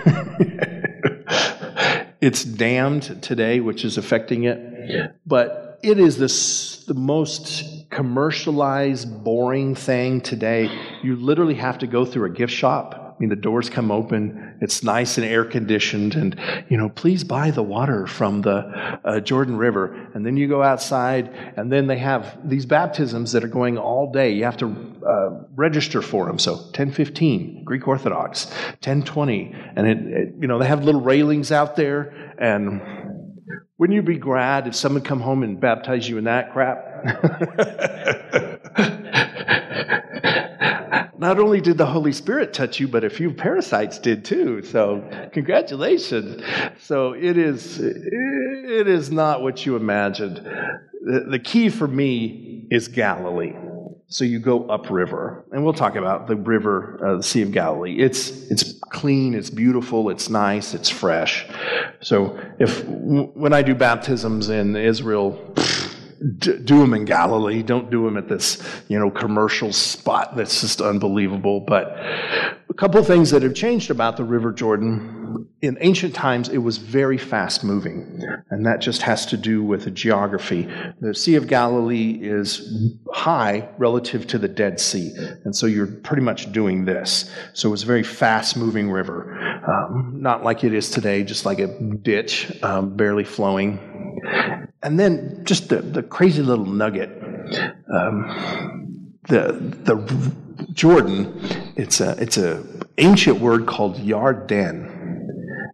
it's 2.21 2.45
dammed 2.45 3.23
today, 3.23 3.61
which 3.61 3.85
is 3.85 3.99
affecting 3.99 4.45
it, 4.45 5.17
but 5.27 5.79
it 5.83 5.99
is 5.99 6.85
the 6.87 6.95
most 6.95 7.91
commercialized, 7.91 9.25
boring 9.25 9.75
thing 9.75 10.21
today. 10.21 10.71
You 11.03 11.17
literally 11.17 11.55
have 11.55 11.79
to 11.79 11.87
go 11.87 12.05
through 12.05 12.27
a 12.27 12.31
gift 12.31 12.53
shop. 12.53 13.02
I 13.13 13.21
mean, 13.21 13.29
the 13.29 13.37
doors 13.37 13.69
come 13.69 13.91
open. 13.91 14.59
It's 14.61 14.83
nice 14.83 15.19
and 15.19 15.27
air 15.27 15.45
conditioned, 15.45 16.15
and 16.15 16.39
you 16.69 16.77
know, 16.77 16.89
please 16.89 17.25
buy 17.25 17.51
the 17.51 17.63
water 17.63 18.07
from 18.07 18.43
the 18.43 19.01
uh, 19.05 19.21
Jordan 19.21 19.57
River. 19.57 20.09
And 20.15 20.25
then 20.25 20.37
you 20.37 20.49
go 20.49 20.63
outside, 20.63 21.29
and 21.57 21.71
then 21.71 21.87
they 21.87 21.99
have 21.99 22.39
these 22.49 22.67
baptisms 22.67 23.33
that 23.33 23.45
are 23.45 23.49
going 23.49 23.79
all 23.79 24.11
day. 24.11 24.33
You 24.33 24.45
have 24.45 24.57
to 24.59 24.67
uh, 25.07 25.45
register 25.55 26.03
for 26.03 26.27
them. 26.27 26.39
So 26.39 26.57
10:15 26.73 27.65
Greek 27.65 27.87
Orthodox, 27.87 28.47
10:20, 28.81 29.73
and 29.77 29.87
it, 29.87 29.99
it, 29.99 30.35
you 30.41 30.49
know 30.49 30.59
they 30.59 30.67
have 30.67 30.85
little 30.85 31.03
railings 31.03 31.53
out 31.53 31.77
there, 31.77 32.35
and 32.39 32.81
wouldn't 33.79 33.97
you 33.97 34.03
be 34.03 34.19
glad 34.19 34.67
if 34.67 34.75
someone 34.75 35.03
come 35.03 35.21
home 35.21 35.43
and 35.43 35.61
baptize 35.61 36.09
you 36.09 36.19
in 36.19 36.25
that 36.25 36.53
crap? 36.53 36.89
Not 41.23 41.39
only 41.39 41.61
did 41.61 41.79
the 41.79 41.87
Holy 41.87 42.11
Spirit 42.11 42.53
touch 42.53 42.81
you, 42.81 42.89
but 42.89 43.05
a 43.05 43.09
few 43.09 43.33
parasites 43.33 44.01
did 44.01 44.25
too. 44.25 44.61
So, 44.65 45.09
congratulations. 45.33 46.43
So, 46.81 47.13
it 47.13 47.39
is, 47.39 47.79
it 47.79 48.89
is 48.89 49.13
not 49.13 49.41
what 49.41 49.65
you 49.65 49.77
imagined. 49.77 50.45
The, 51.05 51.39
key 51.39 51.69
for 51.69 51.87
me 51.87 52.67
is 52.73 52.89
Galilee. 52.89 53.55
So 54.09 54.25
you 54.25 54.41
go 54.41 54.67
upriver, 54.69 55.45
and 55.53 55.65
we'll 55.65 55.73
talk 55.73 55.95
about 55.95 56.27
the 56.27 56.37
river, 56.37 56.99
uh, 57.03 57.17
the 57.19 57.23
Sea 57.23 57.43
of 57.43 57.53
Galilee. 57.53 57.97
It's 57.99 58.51
it's 58.51 58.75
clean, 58.91 59.35
it's 59.35 59.49
beautiful, 59.49 60.11
it's 60.11 60.29
nice, 60.29 60.75
it's 60.75 60.91
fresh. 60.91 61.47
So 62.01 62.39
if 62.59 62.85
when 62.85 63.55
I 63.55 63.63
do 63.63 63.75
baptisms 63.75 64.51
in 64.51 64.77
Israel, 64.77 65.31
do 66.39 66.79
them 66.79 66.95
in 66.95 67.05
Galilee. 67.05 67.63
Don't 67.63 67.91
do 67.91 68.05
them 68.05 68.17
at 68.17 68.29
this, 68.29 68.63
you 68.89 68.99
know, 68.99 69.11
commercial 69.11 69.73
spot 69.73 70.37
that's 70.37 70.61
just 70.61 70.81
unbelievable. 70.81 71.61
But 71.61 71.97
a 72.69 72.75
couple 72.77 73.03
things 73.05 73.31
that 73.31 73.43
have 73.43 73.55
changed 73.55 73.91
about 73.91 74.17
the 74.17 74.25
River 74.25 74.53
Jordan. 74.53 75.19
In 75.63 75.79
ancient 75.81 76.15
times, 76.15 76.49
it 76.49 76.59
was 76.59 76.79
very 76.79 77.17
fast 77.17 77.63
moving, 77.63 78.21
and 78.51 78.67
that 78.67 78.81
just 78.81 79.03
has 79.03 79.25
to 79.27 79.37
do 79.37 79.63
with 79.63 79.85
the 79.85 79.91
geography. 79.91 80.69
The 81.01 81.15
Sea 81.15 81.37
of 81.37 81.47
Galilee 81.47 82.19
is 82.21 82.99
high 83.13 83.69
relative 83.79 84.27
to 84.29 84.39
the 84.39 84.49
Dead 84.49 84.81
Sea, 84.81 85.13
and 85.45 85.55
so 85.55 85.67
you're 85.67 85.87
pretty 85.87 86.23
much 86.23 86.51
doing 86.53 86.85
this. 86.85 87.31
So 87.53 87.69
it 87.69 87.71
was 87.71 87.85
a 87.85 87.87
very 87.87 88.03
fast 88.03 88.57
moving 88.57 88.91
river, 88.91 89.52
um, 89.67 90.19
not 90.21 90.43
like 90.43 90.65
it 90.65 90.75
is 90.75 90.91
today, 90.91 91.23
just 91.23 91.47
like 91.47 91.59
a 91.59 91.67
ditch, 91.67 92.53
um, 92.63 92.97
barely 92.97 93.25
flowing. 93.25 94.21
And 94.83 94.99
then 94.99 95.43
just 95.45 95.69
the, 95.69 95.77
the 95.77 96.03
crazy 96.03 96.43
little 96.43 96.67
nugget. 96.67 97.11
Um, 97.93 99.15
the, 99.29 99.53
the 99.85 100.33
Jordan, 100.73 101.41
it's 101.77 102.01
a, 102.01 102.21
it's 102.21 102.37
a 102.37 102.65
ancient 102.99 103.41
word 103.41 103.67
called 103.67 103.97
Yarden. 103.97 104.89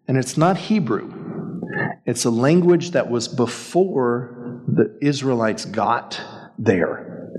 And 0.06 0.16
it's 0.16 0.36
not 0.36 0.56
Hebrew. 0.56 1.14
It's 2.06 2.24
a 2.24 2.30
language 2.30 2.92
that 2.92 3.10
was 3.10 3.28
before 3.28 4.62
the 4.66 4.98
Israelites 5.00 5.64
got 5.64 6.20
there. 6.58 7.30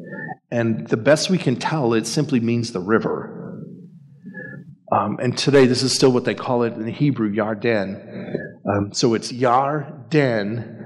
And 0.51 0.87
the 0.87 0.97
best 0.97 1.29
we 1.29 1.37
can 1.37 1.55
tell, 1.55 1.93
it 1.93 2.07
simply 2.07 2.39
means 2.39 2.71
the 2.71 2.79
river. 2.79 3.38
Um, 4.91 5.19
and 5.21 5.37
today, 5.37 5.67
this 5.67 5.83
is 5.83 5.93
still 5.93 6.11
what 6.11 6.25
they 6.25 6.33
call 6.33 6.63
it 6.63 6.73
in 6.73 6.87
Hebrew, 6.87 7.31
Yarden. 7.31 8.35
Um, 8.67 8.93
so 8.93 9.13
it's 9.13 9.31
Yarden, 9.31 10.79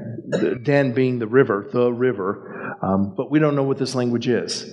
Den 0.64 0.94
being 0.94 1.20
the 1.20 1.28
river, 1.28 1.70
the 1.72 1.92
river, 1.92 2.78
um, 2.82 3.14
but 3.16 3.32
we 3.32 3.40
don't 3.40 3.56
know 3.56 3.64
what 3.64 3.78
this 3.78 3.96
language 3.96 4.28
is. 4.28 4.64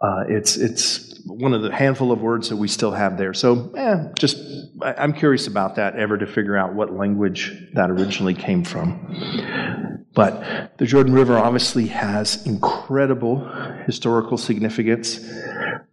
Uh, 0.00 0.24
it's 0.28 0.56
it's 0.56 1.18
one 1.26 1.54
of 1.54 1.62
the 1.62 1.74
handful 1.74 2.12
of 2.12 2.20
words 2.20 2.50
that 2.50 2.56
we 2.56 2.68
still 2.68 2.92
have 2.92 3.16
there. 3.16 3.32
So, 3.32 3.72
eh, 3.74 4.12
just 4.18 4.36
I, 4.82 4.94
I'm 4.94 5.14
curious 5.14 5.46
about 5.46 5.76
that 5.76 5.96
ever 5.96 6.18
to 6.18 6.26
figure 6.26 6.56
out 6.56 6.74
what 6.74 6.92
language 6.92 7.70
that 7.72 7.90
originally 7.90 8.34
came 8.34 8.64
from. 8.64 10.04
But 10.14 10.76
the 10.78 10.86
Jordan 10.86 11.12
River 11.12 11.38
obviously 11.38 11.86
has 11.88 12.46
incredible 12.46 13.48
historical 13.86 14.36
significance 14.38 15.18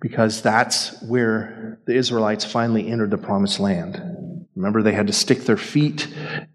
because 0.02 0.42
that's 0.42 1.02
where 1.04 1.80
the 1.86 1.96
Israelites 1.96 2.44
finally 2.44 2.90
entered 2.90 3.12
the 3.12 3.18
promised 3.18 3.60
land. 3.60 4.48
Remember, 4.56 4.82
they 4.82 4.94
had 4.94 5.08
to 5.08 5.14
stick 5.14 5.42
their 5.42 5.58
feet 5.58 6.08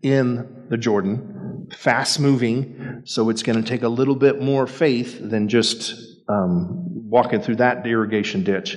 in 0.03 0.67
the 0.69 0.77
Jordan 0.77 1.37
fast 1.75 2.21
moving, 2.21 3.03
so 3.05 3.31
it's 3.31 3.43
going 3.43 3.63
to 3.63 3.69
take 3.69 3.83
a 3.83 3.89
little 3.89 4.15
bit 4.15 4.41
more 4.41 4.67
faith 4.67 5.19
than 5.21 5.49
just 5.49 5.95
um, 6.29 6.83
walking 7.09 7.41
through 7.41 7.57
that 7.57 7.87
irrigation 7.87 8.45
ditch. 8.45 8.77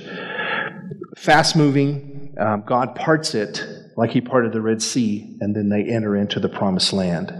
Fast 1.16 1.56
moving, 1.56 2.34
um, 2.38 2.62
God 2.66 2.94
parts 2.94 3.34
it 3.34 3.64
like 3.96 4.10
He 4.10 4.20
parted 4.20 4.52
the 4.52 4.60
Red 4.60 4.82
Sea, 4.82 5.36
and 5.40 5.54
then 5.54 5.68
they 5.68 5.84
enter 5.84 6.16
into 6.16 6.40
the 6.40 6.48
promised 6.48 6.92
land. 6.92 7.32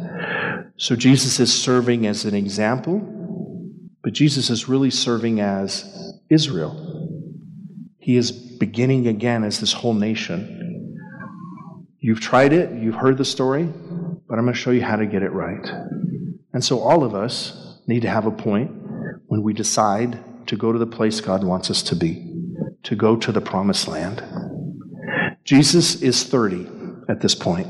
So 0.76 0.96
Jesus 0.96 1.40
is 1.40 1.52
serving 1.52 2.06
as 2.06 2.24
an 2.24 2.34
example, 2.34 3.00
but 4.02 4.12
Jesus 4.12 4.50
is 4.50 4.68
really 4.68 4.90
serving 4.90 5.40
as 5.40 6.14
Israel. 6.28 6.99
He 8.10 8.16
is 8.16 8.32
beginning 8.32 9.06
again 9.06 9.44
as 9.44 9.60
this 9.60 9.72
whole 9.72 9.94
nation. 9.94 10.98
You've 12.00 12.18
tried 12.18 12.52
it, 12.52 12.72
you've 12.72 12.96
heard 12.96 13.18
the 13.18 13.24
story, 13.24 13.62
but 13.62 14.36
I'm 14.36 14.46
going 14.46 14.52
to 14.52 14.60
show 14.60 14.72
you 14.72 14.82
how 14.82 14.96
to 14.96 15.06
get 15.06 15.22
it 15.22 15.30
right. 15.30 15.64
And 16.52 16.64
so 16.64 16.80
all 16.80 17.04
of 17.04 17.14
us 17.14 17.78
need 17.86 18.02
to 18.02 18.10
have 18.10 18.26
a 18.26 18.32
point 18.32 18.72
when 19.28 19.44
we 19.44 19.52
decide 19.52 20.18
to 20.48 20.56
go 20.56 20.72
to 20.72 20.78
the 20.80 20.88
place 20.88 21.20
God 21.20 21.44
wants 21.44 21.70
us 21.70 21.84
to 21.84 21.94
be, 21.94 22.34
to 22.82 22.96
go 22.96 23.14
to 23.14 23.30
the 23.30 23.40
promised 23.40 23.86
land. 23.86 24.24
Jesus 25.44 26.02
is 26.02 26.24
30 26.24 26.66
at 27.08 27.20
this 27.20 27.36
point. 27.36 27.68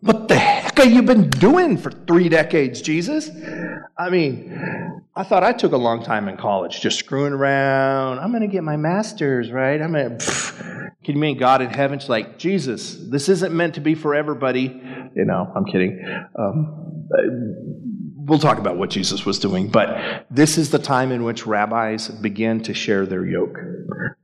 What 0.00 0.28
the 0.28 0.36
heck 0.36 0.78
have 0.78 0.90
you 0.90 1.02
been 1.02 1.28
doing 1.28 1.76
for 1.76 1.90
three 1.90 2.28
decades, 2.30 2.80
Jesus? 2.80 3.30
I 3.98 4.08
mean, 4.08 5.02
I 5.14 5.24
thought 5.24 5.44
I 5.44 5.52
took 5.52 5.72
a 5.72 5.76
long 5.76 6.02
time 6.02 6.26
in 6.28 6.38
college, 6.38 6.80
just 6.80 6.98
screwing 6.98 7.34
around. 7.34 8.18
I'm 8.18 8.30
going 8.30 8.42
to 8.42 8.48
get 8.48 8.64
my 8.64 8.78
master's, 8.78 9.50
right? 9.50 9.80
I'm 9.80 9.92
going 9.92 10.18
to. 10.18 10.90
Can 11.04 11.14
you 11.16 11.20
mean 11.20 11.38
God 11.38 11.60
in 11.60 11.68
heaven's 11.70 12.08
like, 12.08 12.38
Jesus, 12.38 12.94
this 12.94 13.28
isn't 13.28 13.54
meant 13.54 13.74
to 13.74 13.80
be 13.80 13.94
for 13.94 14.14
everybody. 14.14 14.62
You 15.14 15.24
know, 15.24 15.52
I'm 15.54 15.64
kidding. 15.66 16.02
Um, 16.38 17.08
we'll 18.16 18.38
talk 18.38 18.58
about 18.58 18.78
what 18.78 18.90
Jesus 18.90 19.26
was 19.26 19.38
doing, 19.38 19.68
but 19.68 20.26
this 20.30 20.56
is 20.56 20.70
the 20.70 20.78
time 20.78 21.12
in 21.12 21.24
which 21.24 21.46
rabbis 21.46 22.08
begin 22.08 22.62
to 22.62 22.72
share 22.72 23.04
their 23.04 23.26
yoke. 23.26 23.58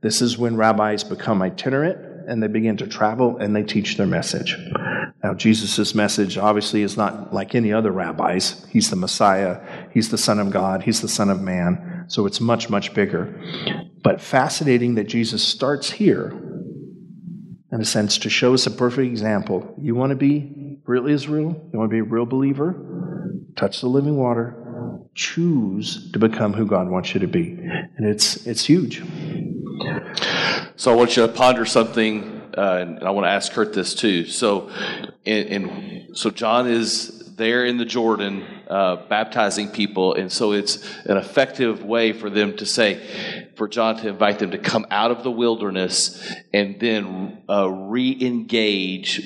This 0.01 0.21
is 0.21 0.37
when 0.37 0.55
rabbis 0.55 1.03
become 1.03 1.41
itinerant 1.41 2.06
and 2.27 2.43
they 2.43 2.47
begin 2.47 2.77
to 2.77 2.87
travel 2.87 3.37
and 3.37 3.55
they 3.55 3.63
teach 3.63 3.97
their 3.97 4.05
message. 4.05 4.55
Now, 5.23 5.33
Jesus' 5.33 5.95
message 5.95 6.37
obviously 6.37 6.83
is 6.83 6.97
not 6.97 7.33
like 7.33 7.55
any 7.55 7.73
other 7.73 7.91
rabbis. 7.91 8.65
He's 8.69 8.89
the 8.89 8.95
Messiah, 8.95 9.59
he's 9.91 10.09
the 10.09 10.17
Son 10.17 10.39
of 10.39 10.51
God, 10.51 10.83
he's 10.83 11.01
the 11.01 11.07
Son 11.07 11.29
of 11.29 11.41
Man, 11.41 12.05
so 12.07 12.25
it's 12.25 12.39
much, 12.39 12.69
much 12.69 12.93
bigger. 12.93 13.41
But 14.03 14.21
fascinating 14.21 14.95
that 14.95 15.05
Jesus 15.05 15.43
starts 15.43 15.89
here, 15.89 16.31
in 17.71 17.81
a 17.81 17.85
sense, 17.85 18.19
to 18.19 18.29
show 18.29 18.53
us 18.53 18.67
a 18.67 18.71
perfect 18.71 19.07
example. 19.07 19.75
You 19.81 19.95
want 19.95 20.11
to 20.11 20.15
be 20.15 20.79
real 20.85 21.07
Israel? 21.07 21.69
You 21.71 21.79
want 21.79 21.89
to 21.89 21.93
be 21.93 21.99
a 21.99 22.03
real 22.03 22.25
believer? 22.25 22.75
Touch 23.55 23.81
the 23.81 23.87
living 23.87 24.17
water. 24.17 24.63
Choose 25.15 26.11
to 26.11 26.19
become 26.19 26.53
who 26.53 26.65
God 26.65 26.89
wants 26.89 27.13
you 27.13 27.19
to 27.21 27.27
be. 27.27 27.57
And 27.97 28.07
it's, 28.07 28.45
it's 28.45 28.65
huge. 28.65 29.01
So 30.75 30.91
I 30.91 30.95
want 30.95 31.17
you 31.17 31.25
to 31.25 31.31
ponder 31.31 31.65
something 31.65 32.37
uh, 32.57 32.77
and 32.81 33.03
I 33.03 33.11
want 33.11 33.25
to 33.25 33.29
ask 33.29 33.51
Kurt 33.51 33.73
this 33.73 33.93
too. 33.93 34.25
So, 34.25 34.69
and, 35.25 35.49
and 35.49 36.17
so 36.17 36.31
John 36.31 36.67
is 36.67 37.35
there 37.35 37.65
in 37.65 37.77
the 37.77 37.85
Jordan 37.85 38.43
uh, 38.67 39.07
baptizing 39.07 39.69
people, 39.69 40.15
and 40.15 40.31
so 40.31 40.53
it's 40.53 40.83
an 41.05 41.17
effective 41.17 41.83
way 41.83 42.13
for 42.13 42.31
them 42.31 42.57
to 42.57 42.65
say, 42.65 43.47
for 43.55 43.67
John 43.67 43.97
to 43.97 44.07
invite 44.07 44.39
them 44.39 44.51
to 44.51 44.57
come 44.57 44.87
out 44.89 45.11
of 45.11 45.23
the 45.23 45.29
wilderness 45.29 46.33
and 46.51 46.79
then 46.79 47.43
uh, 47.47 47.69
re-engage 47.69 49.21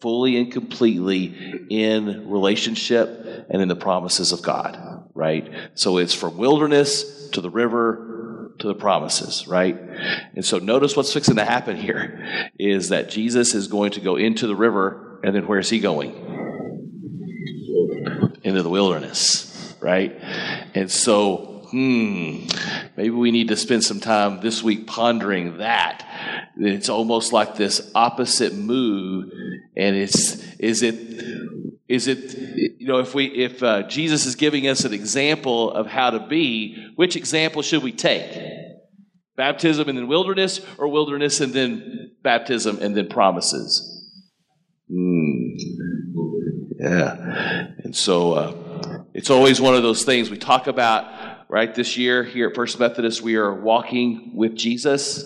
fully 0.00 0.36
and 0.36 0.52
completely 0.52 1.66
in 1.70 2.30
relationship 2.30 3.46
and 3.50 3.60
in 3.60 3.68
the 3.68 3.76
promises 3.76 4.30
of 4.30 4.42
God. 4.42 4.78
Right. 5.12 5.50
So 5.74 5.98
it's 5.98 6.14
from 6.14 6.36
wilderness 6.36 7.30
to 7.30 7.40
the 7.40 7.50
river 7.50 8.13
to 8.58 8.68
the 8.68 8.74
promises, 8.74 9.46
right? 9.46 9.78
And 10.34 10.44
so 10.44 10.58
notice 10.58 10.96
what's 10.96 11.12
fixing 11.12 11.36
to 11.36 11.44
happen 11.44 11.76
here 11.76 12.50
is 12.58 12.90
that 12.90 13.10
Jesus 13.10 13.54
is 13.54 13.68
going 13.68 13.92
to 13.92 14.00
go 14.00 14.16
into 14.16 14.46
the 14.46 14.56
river, 14.56 15.20
and 15.24 15.34
then 15.34 15.46
where's 15.46 15.70
he 15.70 15.80
going? 15.80 16.12
Into 18.42 18.62
the 18.62 18.70
wilderness, 18.70 19.74
right? 19.80 20.16
And 20.74 20.90
so, 20.90 21.66
hmm, 21.70 22.46
maybe 22.96 23.10
we 23.10 23.30
need 23.30 23.48
to 23.48 23.56
spend 23.56 23.84
some 23.84 24.00
time 24.00 24.40
this 24.40 24.62
week 24.62 24.86
pondering 24.86 25.58
that. 25.58 26.06
It's 26.56 26.88
almost 26.88 27.32
like 27.32 27.56
this 27.56 27.90
opposite 27.94 28.54
move, 28.54 29.32
and 29.76 29.96
it's 29.96 30.44
is 30.58 30.82
it 30.82 30.94
is 31.86 32.06
it 32.08 32.38
you 32.78 32.86
know 32.86 32.98
if 32.98 33.14
we 33.14 33.26
if 33.26 33.62
uh, 33.62 33.82
jesus 33.82 34.24
is 34.24 34.36
giving 34.36 34.66
us 34.66 34.84
an 34.84 34.94
example 34.94 35.70
of 35.72 35.86
how 35.86 36.10
to 36.10 36.20
be 36.20 36.84
which 36.96 37.16
example 37.16 37.62
should 37.62 37.82
we 37.82 37.92
take? 37.92 38.30
Baptism 39.36 39.88
and 39.88 39.98
then 39.98 40.06
wilderness 40.06 40.60
or 40.78 40.88
wilderness 40.88 41.40
and 41.40 41.52
then 41.52 42.12
baptism 42.22 42.78
and 42.80 42.96
then 42.96 43.08
promises? 43.08 43.90
Mm. 44.90 45.56
yeah. 46.78 47.66
And 47.78 47.96
so 47.96 48.32
uh, 48.32 49.02
it's 49.12 49.30
always 49.30 49.60
one 49.60 49.74
of 49.74 49.82
those 49.82 50.04
things 50.04 50.30
we 50.30 50.38
talk 50.38 50.66
about 50.66 51.48
right 51.48 51.74
this 51.74 51.96
year 51.96 52.22
here 52.22 52.48
at 52.48 52.54
first 52.54 52.78
methodist 52.78 53.22
we 53.22 53.36
are 53.36 53.54
walking 53.54 54.32
with 54.34 54.54
jesus. 54.54 55.24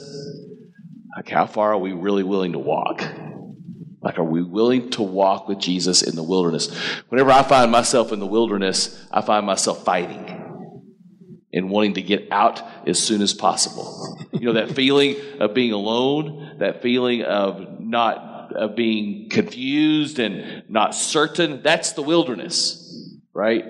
Like 1.17 1.29
how 1.29 1.47
far 1.47 1.73
are 1.73 1.79
we 1.79 1.93
really 1.93 2.23
willing 2.23 2.53
to 2.53 2.59
walk 2.59 3.03
like, 4.01 4.19
are 4.19 4.25
we 4.25 4.43
willing 4.43 4.91
to 4.91 5.03
walk 5.03 5.49
with 5.49 5.59
Jesus 5.59 6.03
in 6.03 6.15
the 6.15 6.23
wilderness? 6.23 6.75
Whenever 7.09 7.31
I 7.31 7.43
find 7.43 7.71
myself 7.71 8.13
in 8.13 8.21
the 8.21 8.27
wilderness, 8.27 9.05
I 9.11 9.23
find 9.23 9.45
myself 9.45 9.85
fighting 9.85 10.45
and 11.53 11.71
wanting 11.71 11.95
to 11.95 12.03
get 12.03 12.29
out 12.31 12.63
as 12.87 13.03
soon 13.03 13.23
as 13.23 13.35
possible. 13.35 14.19
You 14.33 14.47
know, 14.47 14.53
that 14.55 14.73
feeling 14.73 15.17
of 15.41 15.55
being 15.55 15.73
alone, 15.73 16.59
that 16.59 16.83
feeling 16.83 17.23
of 17.23 17.81
not 17.81 18.53
of 18.55 18.77
being 18.77 19.29
confused 19.29 20.19
and 20.19 20.63
not 20.71 20.95
certain, 20.95 21.63
that's 21.63 21.93
the 21.93 22.03
wilderness 22.03 22.89
right? 23.39 23.65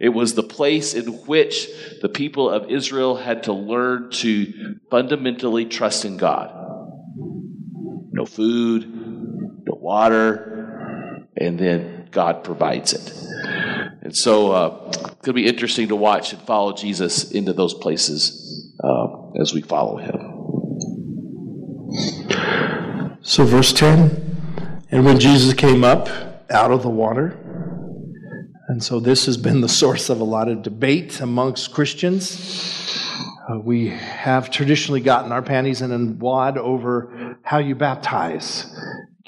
It 0.00 0.08
was 0.08 0.32
the 0.32 0.42
place 0.42 0.94
in 0.94 1.08
which 1.26 1.68
the 2.00 2.08
people 2.08 2.48
of 2.48 2.70
Israel 2.70 3.16
had 3.16 3.42
to 3.42 3.52
learn 3.52 4.10
to 4.12 4.78
fundamentally 4.90 5.66
trust 5.66 6.06
in 6.06 6.16
God. 6.16 6.50
No 8.10 8.24
food, 8.24 8.99
water, 9.90 11.26
and 11.36 11.58
then 11.58 12.06
God 12.12 12.44
provides 12.44 12.92
it. 12.92 13.12
And 14.02 14.16
so 14.16 14.52
uh, 14.52 14.86
it's 14.88 14.96
going 14.98 15.16
to 15.24 15.32
be 15.32 15.48
interesting 15.48 15.88
to 15.88 15.96
watch 15.96 16.32
and 16.32 16.40
follow 16.42 16.72
Jesus 16.72 17.32
into 17.32 17.52
those 17.52 17.74
places 17.74 18.72
uh, 18.84 19.32
as 19.40 19.52
we 19.52 19.62
follow 19.62 19.96
him. 19.96 20.18
So, 23.22 23.44
verse 23.44 23.72
10 23.72 24.86
And 24.92 25.04
when 25.04 25.18
Jesus 25.18 25.54
came 25.54 25.82
up 25.82 26.08
out 26.50 26.70
of 26.70 26.84
the 26.84 26.88
water, 26.88 27.36
and 28.68 28.80
so 28.84 29.00
this 29.00 29.26
has 29.26 29.36
been 29.36 29.60
the 29.60 29.68
source 29.68 30.08
of 30.08 30.20
a 30.20 30.24
lot 30.24 30.48
of 30.48 30.62
debate 30.62 31.20
amongst 31.20 31.72
Christians. 31.72 32.24
Uh, 33.48 33.58
we 33.58 33.88
have 33.88 34.50
traditionally 34.52 35.00
gotten 35.00 35.32
our 35.32 35.42
panties 35.42 35.82
in 35.82 35.90
a 35.90 35.98
wad 36.12 36.56
over 36.56 37.36
how 37.42 37.58
you 37.58 37.74
baptize. 37.74 38.66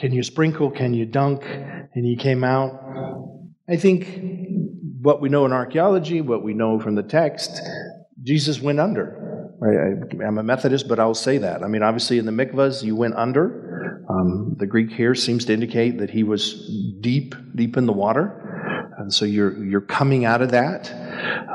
Can 0.02 0.12
you 0.12 0.24
sprinkle? 0.24 0.68
Can 0.68 0.94
you 0.94 1.06
dunk? 1.06 1.44
And 1.44 2.04
he 2.04 2.16
came 2.16 2.42
out. 2.42 2.72
I 3.68 3.76
think 3.76 4.08
what 5.00 5.20
we 5.20 5.28
know 5.28 5.46
in 5.46 5.52
archaeology, 5.52 6.20
what 6.20 6.42
we 6.42 6.54
know 6.54 6.80
from 6.80 6.96
the 6.96 7.04
text, 7.04 7.62
Jesus 8.20 8.60
went 8.60 8.80
under. 8.80 9.48
I, 9.62 10.26
am 10.26 10.38
a 10.38 10.42
Methodist, 10.42 10.88
but 10.88 10.98
I'll 10.98 11.14
say 11.14 11.38
that. 11.38 11.62
I 11.62 11.68
mean, 11.68 11.84
obviously, 11.84 12.18
in 12.18 12.26
the 12.26 12.32
mikvahs, 12.32 12.82
you 12.82 12.96
went 12.96 13.14
under. 13.14 14.04
Um, 14.10 14.56
the 14.58 14.66
Greek 14.66 14.90
here 14.90 15.14
seems 15.14 15.44
to 15.44 15.52
indicate 15.52 15.98
that 15.98 16.10
he 16.10 16.24
was 16.24 16.68
deep, 17.00 17.36
deep 17.54 17.76
in 17.76 17.86
the 17.86 17.92
water. 17.92 18.90
And 18.98 19.14
so 19.14 19.24
you're, 19.24 19.64
you're 19.64 19.80
coming 19.80 20.24
out 20.24 20.42
of 20.42 20.50
that. 20.50 20.92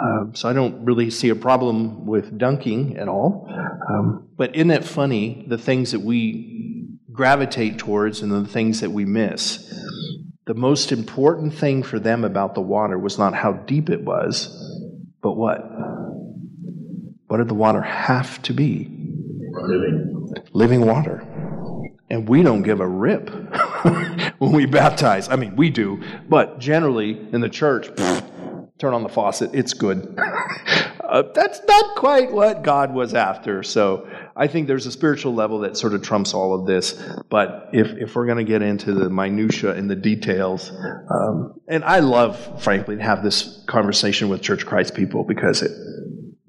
Um, 0.01 0.31
so 0.35 0.47
I 0.47 0.53
don't 0.53 0.85
really 0.85 1.09
see 1.09 1.27
a 1.27 1.35
problem 1.35 2.05
with 2.05 2.37
dunking 2.37 2.95
at 2.95 3.09
all. 3.09 3.45
Um, 3.89 4.29
but 4.37 4.55
isn't 4.55 4.71
it 4.71 4.85
funny, 4.85 5.43
the 5.49 5.57
things 5.57 5.91
that 5.91 5.99
we 5.99 6.53
gravitate 7.17 7.79
towards 7.79 8.21
and 8.21 8.31
the 8.31 8.45
things 8.45 8.79
that 8.79 8.91
we 8.91 9.03
miss. 9.03 9.73
The 10.45 10.53
most 10.53 10.91
important 10.91 11.53
thing 11.53 11.83
for 11.83 11.99
them 11.99 12.23
about 12.23 12.55
the 12.55 12.61
water 12.61 12.97
was 12.97 13.17
not 13.17 13.33
how 13.33 13.53
deep 13.53 13.89
it 13.89 14.03
was, 14.03 14.47
but 15.21 15.33
what? 15.33 15.59
What 17.25 17.37
did 17.37 17.49
the 17.49 17.55
water 17.55 17.81
have 17.81 18.41
to 18.43 18.53
be? 18.53 18.87
Living. 19.51 20.33
Living 20.53 20.85
water. 20.85 21.25
And 22.09 22.29
we 22.29 22.43
don't 22.43 22.61
give 22.61 22.79
a 22.79 22.87
rip 22.87 23.29
when 24.37 24.53
we 24.53 24.65
baptize. 24.65 25.27
I 25.27 25.35
mean, 25.35 25.57
we 25.57 25.69
do, 25.69 26.01
but 26.29 26.59
generally 26.59 27.19
in 27.33 27.41
the 27.41 27.49
church, 27.49 27.89
turn 28.77 28.93
on 28.93 29.03
the 29.03 29.09
faucet, 29.09 29.49
it's 29.53 29.73
good. 29.73 30.17
uh, 31.07 31.23
that's 31.33 31.61
not 31.67 31.95
quite 31.95 32.31
what 32.31 32.63
God 32.63 32.93
was 32.93 33.13
after. 33.13 33.63
So 33.63 34.07
I 34.35 34.47
think 34.47 34.67
there's 34.67 34.85
a 34.85 34.91
spiritual 34.91 35.33
level 35.33 35.59
that 35.59 35.77
sort 35.77 35.93
of 35.93 36.01
trumps 36.01 36.33
all 36.33 36.53
of 36.53 36.65
this. 36.65 37.01
But 37.29 37.69
if, 37.73 37.87
if 37.97 38.15
we're 38.15 38.25
going 38.25 38.37
to 38.37 38.43
get 38.43 38.61
into 38.61 38.93
the 38.93 39.09
minutia 39.09 39.73
and 39.73 39.89
the 39.89 39.95
details, 39.95 40.71
um, 41.09 41.59
and 41.67 41.83
I 41.83 41.99
love, 41.99 42.61
frankly, 42.61 42.97
to 42.97 43.01
have 43.01 43.23
this 43.23 43.63
conversation 43.67 44.29
with 44.29 44.41
Church 44.41 44.65
Christ 44.65 44.95
people 44.95 45.23
because 45.23 45.61
it 45.61 45.71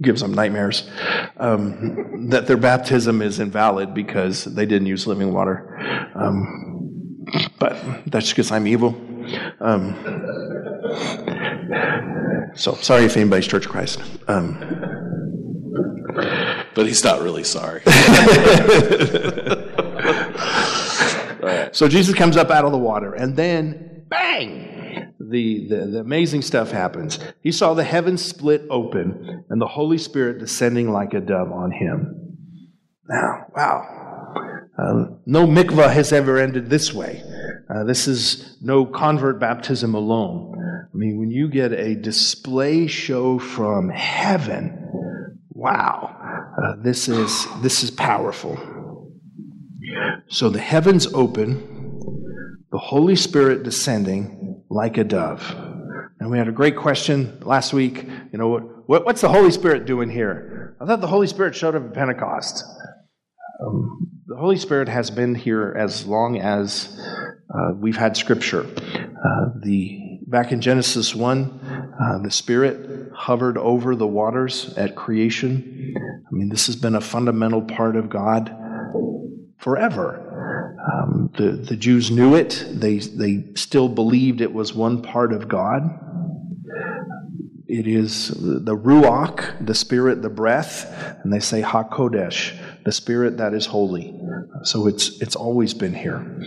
gives 0.01 0.21
them 0.21 0.33
nightmares 0.33 0.89
um, 1.39 2.29
that 2.31 2.47
their 2.47 2.57
baptism 2.57 3.23
is 3.23 3.41
invalid 3.41 3.95
because 3.95 4.45
they 4.45 4.67
didn't 4.67 4.87
use 4.87 5.07
living 5.07 5.33
water. 5.33 6.09
Um, 6.15 7.27
but 7.59 7.77
that's 8.07 8.31
because 8.31 8.51
I'm 8.51 8.67
evil. 8.67 8.97
So 12.55 12.75
sorry 12.77 13.05
if 13.05 13.17
anybody's 13.17 13.47
Church 13.47 13.67
of 13.67 13.73
Christ. 13.73 14.01
Um, 14.27 14.59
but 16.75 16.87
he's 16.87 17.05
not 17.05 17.21
really 17.21 17.45
sorry. 17.45 17.83
so 21.73 21.89
Jesus 21.89 22.15
comes 22.15 22.37
up 22.37 22.51
out 22.51 22.65
of 22.65 22.73
the 22.73 22.79
water, 22.79 23.15
and 23.15 23.37
then 23.37 24.05
bang! 24.09 25.15
The, 25.21 25.69
the, 25.69 25.87
the, 25.87 26.01
amazing 26.01 26.43
stuff 26.43 26.71
happens. 26.71 27.19
He 27.43 27.53
saw 27.53 27.75
the 27.75 27.85
heavens 27.85 28.25
split 28.25 28.63
open 28.71 29.45
and 29.51 29.61
the 29.61 29.67
Holy 29.67 29.99
Spirit 29.99 30.39
descending 30.39 30.91
like 30.91 31.13
a 31.13 31.21
dove 31.21 31.53
on 31.53 31.71
him. 31.71 32.39
Now, 33.09 33.47
wow. 33.55 34.33
Uh, 34.79 35.17
no 35.27 35.47
mikvah 35.47 35.93
has 35.93 36.13
ever 36.13 36.39
ended 36.39 36.71
this 36.71 36.95
way. 36.95 37.23
Uh, 37.71 37.85
this 37.85 38.09
is 38.09 38.57
no 38.63 38.87
convert 38.87 39.39
baptism 39.39 39.95
alone. 39.95 40.55
I 40.93 40.97
mean, 40.97 41.19
when 41.19 41.31
you 41.31 41.49
get 41.49 41.73
a 41.73 41.95
display 41.95 42.87
show 42.87 43.39
from 43.39 43.91
heaven, 43.91 45.39
wow. 45.51 46.15
Uh, 46.63 46.83
this 46.83 47.09
is 47.09 47.47
this 47.63 47.83
is 47.83 47.91
powerful. 47.91 48.57
So 50.29 50.49
the 50.49 50.59
heavens 50.59 51.07
open, 51.15 52.65
the 52.71 52.79
Holy 52.79 53.17
Spirit 53.17 53.63
descending 53.63 54.63
like 54.69 54.99
a 54.99 55.05
dove. 55.05 55.55
And 56.21 56.31
we 56.31 56.39
had 56.39 56.49
a 56.49 56.53
great 56.53 56.77
question 56.77 57.39
last 57.43 57.73
week. 57.73 58.05
You 58.33 58.39
know, 58.39 58.59
what, 58.87 59.05
what's 59.05 59.21
the 59.21 59.29
Holy 59.29 59.51
Spirit 59.51 59.87
doing 59.87 60.11
here? 60.11 60.77
I 60.81 60.87
thought 60.87 61.01
the 61.01 61.07
Holy 61.07 61.27
Spirit 61.27 61.55
showed 61.55 61.75
up 61.75 61.85
at 61.85 61.95
Pentecost. 61.95 62.65
Um, 63.65 64.09
the 64.27 64.37
Holy 64.37 64.57
Spirit 64.57 64.89
has 64.89 65.11
been 65.11 65.35
here 65.35 65.75
as 65.79 66.07
long 66.07 66.39
as 66.39 67.01
uh, 67.55 67.73
we've 67.75 67.97
had 67.97 68.17
Scripture. 68.17 68.65
Uh, 68.65 69.51
the 69.63 70.19
back 70.27 70.53
in 70.53 70.61
Genesis 70.61 71.15
one, 71.15 71.61
uh, 72.01 72.19
the 72.19 72.31
Spirit 72.31 73.11
hovered 73.15 73.57
over 73.57 73.97
the 73.97 74.07
waters 74.07 74.75
at 74.77 74.95
creation. 74.95 75.95
I 75.97 76.31
mean, 76.31 76.49
this 76.51 76.67
has 76.67 76.77
been 76.77 76.95
a 76.95 77.01
fundamental 77.01 77.63
part 77.63 77.97
of 77.97 78.11
God 78.11 78.55
forever. 79.59 80.77
Um, 80.93 81.31
the, 81.37 81.53
the 81.53 81.77
Jews 81.77 82.11
knew 82.11 82.35
it, 82.35 82.65
they, 82.71 82.99
they 82.99 83.45
still 83.55 83.89
believed 83.89 84.41
it 84.41 84.53
was 84.53 84.75
one 84.75 85.03
part 85.03 85.33
of 85.33 85.49
God. 85.49 85.83
It 87.67 87.87
is 87.87 88.29
the 88.29 88.77
Ruach, 88.77 89.67
the 89.67 89.75
Spirit, 89.75 90.23
the 90.23 90.31
breath, 90.31 90.91
and 91.23 91.33
they 91.33 91.41
say 91.41 91.61
HaKodesh, 91.61 92.57
the 92.85 92.93
Spirit 92.93 93.37
that 93.39 93.53
is 93.53 93.67
holy. 93.67 94.19
So 94.63 94.87
it's, 94.87 95.21
it's 95.21 95.37
always 95.37 95.75
been 95.75 95.95
here. 95.95 96.41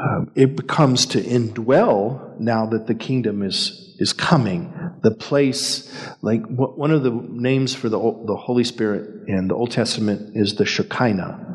Um, 0.00 0.30
it 0.34 0.56
becomes 0.56 1.06
to 1.06 1.20
indwell 1.20 2.38
now 2.40 2.64
that 2.66 2.86
the 2.86 2.94
kingdom 2.94 3.42
is, 3.42 3.94
is 3.98 4.14
coming 4.14 4.72
the 5.02 5.10
place, 5.10 5.92
like 6.22 6.42
one 6.46 6.90
of 6.90 7.02
the 7.02 7.10
names 7.10 7.74
for 7.74 7.88
the, 7.88 7.98
the 7.98 8.36
Holy 8.36 8.64
Spirit 8.64 9.28
in 9.28 9.48
the 9.48 9.54
Old 9.54 9.70
Testament 9.70 10.36
is 10.36 10.54
the 10.56 10.64
Shekinah. 10.64 11.46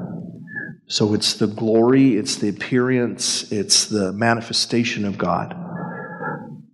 So 0.88 1.14
it's 1.16 1.34
the 1.36 1.48
glory, 1.48 2.18
it's 2.18 2.36
the 2.36 2.50
appearance, 2.50 3.52
it's 3.52 3.86
the 3.86 4.14
manifestation 4.14 5.06
of 5.06 5.18
God. 5.18 5.56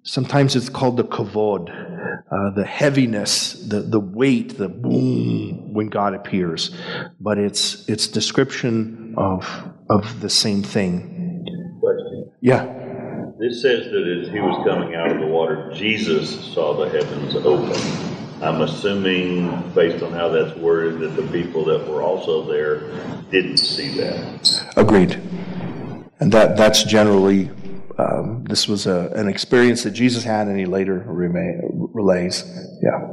Sometimes 0.03 0.55
it's 0.55 0.69
called 0.69 0.97
the 0.97 1.05
kavod. 1.05 1.69
uh, 2.31 2.49
the 2.51 2.63
heaviness, 2.65 3.53
the, 3.53 3.81
the 3.81 3.99
weight, 3.99 4.57
the 4.57 4.69
boom 4.69 5.73
when 5.73 5.87
God 5.87 6.13
appears, 6.13 6.71
but 7.19 7.37
it's, 7.37 7.87
it's 7.89 8.07
description 8.07 9.15
of, 9.17 9.47
of 9.89 10.21
the 10.21 10.29
same 10.29 10.63
thing. 10.63 11.20
Question. 12.43 12.67
Yeah. 12.67 13.31
This 13.39 13.61
says 13.61 13.91
that 13.91 14.07
as 14.07 14.31
he 14.31 14.39
was 14.39 14.65
coming 14.67 14.95
out 14.95 15.11
of 15.11 15.19
the 15.19 15.27
water, 15.27 15.71
Jesus 15.73 16.53
saw 16.53 16.73
the 16.73 16.89
heavens 16.89 17.35
open. 17.35 17.75
I'm 18.41 18.61
assuming, 18.61 19.71
based 19.73 20.03
on 20.03 20.11
how 20.11 20.29
that's 20.29 20.57
worded, 20.57 20.99
that 21.01 21.21
the 21.21 21.27
people 21.31 21.63
that 21.65 21.87
were 21.87 22.01
also 22.01 22.51
there 22.51 22.79
didn't 23.29 23.57
see 23.57 23.89
that. 23.99 24.73
Agreed. 24.75 25.21
And 26.19 26.31
that, 26.31 26.57
that's 26.57 26.83
generally, 26.83 27.49
um, 27.97 28.43
this 28.47 28.67
was 28.67 28.87
a, 28.87 29.11
an 29.15 29.27
experience 29.27 29.83
that 29.83 29.91
Jesus 29.91 30.23
had 30.23 30.47
and 30.47 30.57
he 30.57 30.65
later 30.65 31.03
rema- 31.07 31.61
relays. 31.93 32.43
Yeah. 32.81 33.07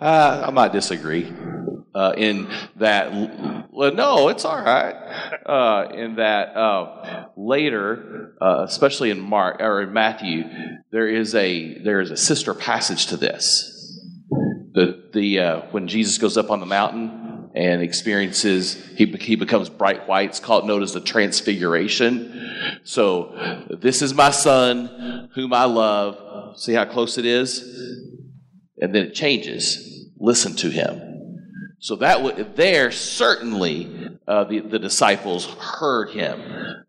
Uh, 0.00 0.44
I 0.48 0.50
might 0.50 0.72
disagree 0.72 1.32
uh, 1.94 2.14
in 2.16 2.48
that. 2.76 3.57
Well, 3.78 3.94
no, 3.94 4.28
it's 4.28 4.44
all 4.44 4.60
right. 4.60 4.92
Uh, 5.46 5.90
in 5.94 6.16
that 6.16 6.56
uh, 6.56 7.26
later, 7.36 8.34
uh, 8.42 8.64
especially 8.64 9.10
in 9.10 9.20
Mark 9.20 9.60
or 9.60 9.82
in 9.82 9.92
Matthew, 9.92 10.42
there 10.90 11.06
is 11.06 11.32
a 11.36 11.78
there 11.84 12.00
is 12.00 12.10
a 12.10 12.16
sister 12.16 12.54
passage 12.54 13.06
to 13.06 13.16
this. 13.16 14.02
The 14.72 15.08
the 15.12 15.38
uh, 15.38 15.60
when 15.70 15.86
Jesus 15.86 16.18
goes 16.18 16.36
up 16.36 16.50
on 16.50 16.58
the 16.58 16.66
mountain 16.66 17.50
and 17.54 17.80
experiences 17.80 18.84
he 18.96 19.06
he 19.06 19.36
becomes 19.36 19.68
bright 19.68 20.08
white. 20.08 20.30
It's 20.30 20.40
called 20.40 20.66
known 20.66 20.82
as 20.82 20.92
the 20.92 21.00
transfiguration. 21.00 22.80
So 22.82 23.32
this 23.80 24.02
is 24.02 24.12
my 24.12 24.32
son 24.32 25.30
whom 25.36 25.52
I 25.52 25.66
love. 25.66 26.58
See 26.58 26.72
how 26.72 26.84
close 26.84 27.16
it 27.16 27.24
is, 27.24 27.60
and 28.78 28.92
then 28.92 29.04
it 29.04 29.14
changes. 29.14 30.10
Listen 30.18 30.56
to 30.56 30.68
him. 30.68 31.07
So 31.80 31.96
that 31.96 32.22
would 32.22 32.56
there 32.56 32.90
certainly 32.90 34.10
uh, 34.26 34.44
the 34.44 34.60
the 34.60 34.78
disciples 34.78 35.46
heard 35.46 36.10
him, 36.10 36.40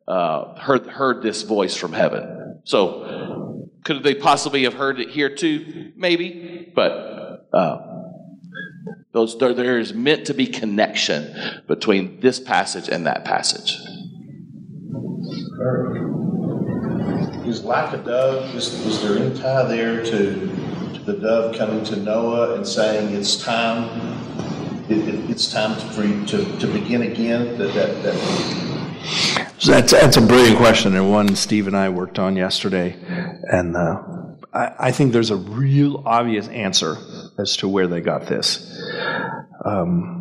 uh, 0.07 0.55
heard 0.59 0.87
heard 0.87 1.21
this 1.21 1.43
voice 1.43 1.75
from 1.75 1.93
heaven. 1.93 2.61
So 2.63 3.69
could 3.83 4.03
they 4.03 4.15
possibly 4.15 4.63
have 4.63 4.73
heard 4.73 4.99
it 4.99 5.09
here 5.09 5.33
too? 5.33 5.91
Maybe, 5.95 6.71
but 6.75 7.47
uh, 7.53 7.77
those 9.11 9.37
there, 9.37 9.53
there 9.53 9.79
is 9.79 9.93
meant 9.93 10.25
to 10.27 10.33
be 10.33 10.47
connection 10.47 11.35
between 11.67 12.19
this 12.19 12.39
passage 12.39 12.89
and 12.89 13.05
that 13.05 13.25
passage. 13.25 13.77
Is 17.45 17.63
like 17.63 17.93
a 17.93 17.97
dove, 17.97 18.55
is, 18.55 18.73
is 18.85 19.01
there 19.01 19.17
any 19.17 19.37
tie 19.39 19.63
there 19.63 20.03
to, 20.03 20.33
to 20.93 20.99
the 21.03 21.13
dove 21.13 21.55
coming 21.55 21.83
to 21.85 21.95
Noah 21.95 22.55
and 22.55 22.67
saying 22.67 23.15
it's 23.15 23.37
time, 23.37 24.18
it, 24.89 25.07
it, 25.07 25.29
it's 25.29 25.51
time 25.51 25.75
for 25.91 26.03
you 26.03 26.25
to, 26.27 26.57
to 26.59 26.67
begin 26.67 27.03
again? 27.03 27.57
That, 27.57 27.73
that, 27.73 28.03
that 28.03 28.69
that's, 29.65 29.91
that's 29.91 30.17
a 30.17 30.21
brilliant 30.21 30.57
question, 30.57 30.95
and 30.95 31.11
one 31.11 31.35
Steve 31.35 31.67
and 31.67 31.75
I 31.75 31.89
worked 31.89 32.17
on 32.17 32.35
yesterday. 32.35 32.95
And 33.43 33.75
uh, 33.75 34.01
I, 34.53 34.71
I 34.79 34.91
think 34.91 35.13
there's 35.13 35.31
a 35.31 35.35
real 35.37 36.03
obvious 36.05 36.47
answer 36.47 36.95
as 37.37 37.57
to 37.57 37.67
where 37.67 37.87
they 37.87 38.01
got 38.01 38.27
this. 38.27 38.81
Um, 39.65 40.15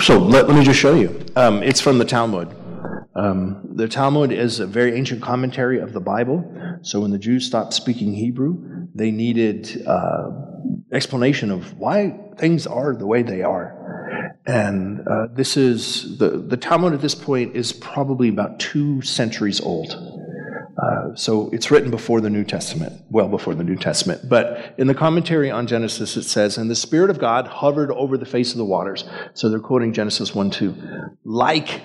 so 0.00 0.18
let, 0.18 0.48
let 0.48 0.56
me 0.56 0.64
just 0.64 0.78
show 0.78 0.94
you. 0.94 1.24
Um, 1.34 1.62
it's 1.62 1.80
from 1.80 1.98
the 1.98 2.04
Talmud. 2.04 2.54
Um, 3.16 3.62
the 3.74 3.88
Talmud 3.88 4.30
is 4.30 4.60
a 4.60 4.66
very 4.66 4.94
ancient 4.94 5.22
commentary 5.22 5.80
of 5.80 5.92
the 5.92 6.00
Bible. 6.00 6.44
So 6.82 7.00
when 7.00 7.10
the 7.10 7.18
Jews 7.18 7.46
stopped 7.46 7.72
speaking 7.74 8.14
Hebrew, 8.14 8.88
they 8.94 9.10
needed 9.10 9.84
uh, 9.86 10.30
explanation 10.96 11.50
of 11.50 11.78
why 11.78 12.18
things 12.38 12.66
are 12.66 12.94
the 12.94 13.06
way 13.06 13.22
they 13.22 13.42
are. 13.42 13.74
And 14.46 15.06
uh, 15.06 15.26
this 15.32 15.56
is 15.56 16.18
the, 16.18 16.30
the 16.30 16.56
Talmud 16.56 16.92
at 16.92 17.00
this 17.00 17.14
point 17.14 17.56
is 17.56 17.72
probably 17.72 18.28
about 18.28 18.60
two 18.60 19.02
centuries 19.02 19.60
old. 19.60 20.05
Uh, 20.82 21.14
so 21.14 21.48
it's 21.52 21.70
written 21.70 21.90
before 21.90 22.20
the 22.20 22.28
New 22.28 22.44
Testament, 22.44 22.92
well 23.08 23.28
before 23.28 23.54
the 23.54 23.64
New 23.64 23.76
Testament. 23.76 24.28
But 24.28 24.74
in 24.76 24.86
the 24.86 24.94
commentary 24.94 25.50
on 25.50 25.66
Genesis, 25.66 26.16
it 26.16 26.24
says, 26.24 26.58
And 26.58 26.70
the 26.70 26.76
Spirit 26.76 27.08
of 27.08 27.18
God 27.18 27.46
hovered 27.46 27.90
over 27.92 28.18
the 28.18 28.26
face 28.26 28.52
of 28.52 28.58
the 28.58 28.64
waters. 28.64 29.04
So 29.32 29.48
they're 29.48 29.58
quoting 29.58 29.94
Genesis 29.94 30.34
1 30.34 30.50
2. 30.50 30.74
Like, 31.24 31.80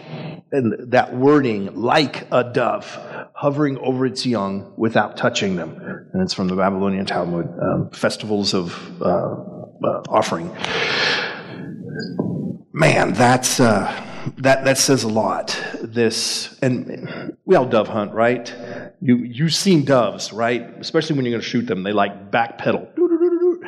and 0.52 0.92
that 0.92 1.16
wording, 1.16 1.74
like 1.74 2.28
a 2.32 2.44
dove, 2.44 3.00
hovering 3.34 3.78
over 3.78 4.06
its 4.06 4.26
young 4.26 4.74
without 4.76 5.16
touching 5.16 5.56
them. 5.56 5.78
And 6.14 6.22
it's 6.22 6.34
from 6.34 6.50
the 6.50 6.56
Babylonian 6.56 7.06
Talmud, 7.06 7.48
um, 7.62 7.90
festivals 7.92 8.54
of 8.54 9.02
uh, 9.02 9.06
uh, 9.06 10.04
offering. 10.10 10.54
Man, 12.74 13.14
that's. 13.14 13.62
Uh, 13.62 14.08
that 14.38 14.66
that 14.66 14.78
says 14.78 15.04
a 15.04 15.08
lot. 15.08 15.60
This 15.82 16.58
and 16.62 17.38
we 17.46 17.56
all 17.56 17.66
dove 17.66 17.88
hunt, 17.88 18.14
right? 18.14 18.54
You 19.02 19.18
you've 19.18 19.54
seen 19.54 19.84
doves, 19.84 20.32
right? 20.32 20.62
Especially 20.80 21.16
when 21.16 21.26
you're 21.26 21.34
going 21.34 21.42
to 21.42 21.48
shoot 21.48 21.66
them, 21.66 21.84
they 21.84 21.92
like 21.92 22.32
backpedal. 22.32 22.88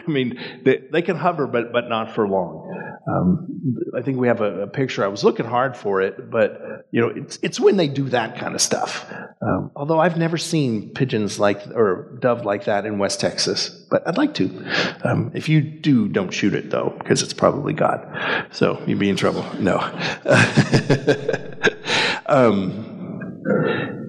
I 0.05 0.11
mean, 0.11 0.39
they, 0.63 0.83
they 0.91 1.01
can 1.01 1.15
hover, 1.15 1.47
but 1.47 1.71
but 1.71 1.89
not 1.89 2.13
for 2.13 2.27
long. 2.27 2.69
Um, 3.07 3.81
I 3.97 4.01
think 4.01 4.17
we 4.17 4.27
have 4.27 4.41
a, 4.41 4.61
a, 4.61 4.67
picture. 4.67 5.03
I 5.03 5.07
was 5.07 5.23
looking 5.23 5.45
hard 5.45 5.75
for 5.75 6.01
it, 6.01 6.29
but 6.29 6.87
you 6.91 7.01
know, 7.01 7.07
it's 7.07 7.39
it's 7.41 7.59
when 7.59 7.77
they 7.77 7.87
do 7.87 8.09
that 8.09 8.37
kind 8.37 8.55
of 8.55 8.61
stuff. 8.61 9.11
Um, 9.41 9.71
although 9.75 9.99
I've 9.99 10.17
never 10.17 10.37
seen 10.37 10.93
pigeons 10.93 11.39
like 11.39 11.65
or 11.67 12.17
dove 12.21 12.45
like 12.45 12.65
that 12.65 12.85
in 12.85 12.99
West 12.99 13.19
Texas, 13.19 13.69
but 13.89 14.07
I'd 14.07 14.17
like 14.17 14.35
to. 14.35 14.65
Um, 15.03 15.31
if 15.33 15.49
you 15.49 15.61
do, 15.61 16.07
don't 16.07 16.31
shoot 16.31 16.53
it 16.53 16.69
though, 16.69 16.93
because 16.99 17.23
it's 17.23 17.33
probably 17.33 17.73
God. 17.73 18.47
So 18.51 18.81
you'd 18.85 18.99
be 18.99 19.09
in 19.09 19.15
trouble. 19.15 19.45
No. 19.59 19.79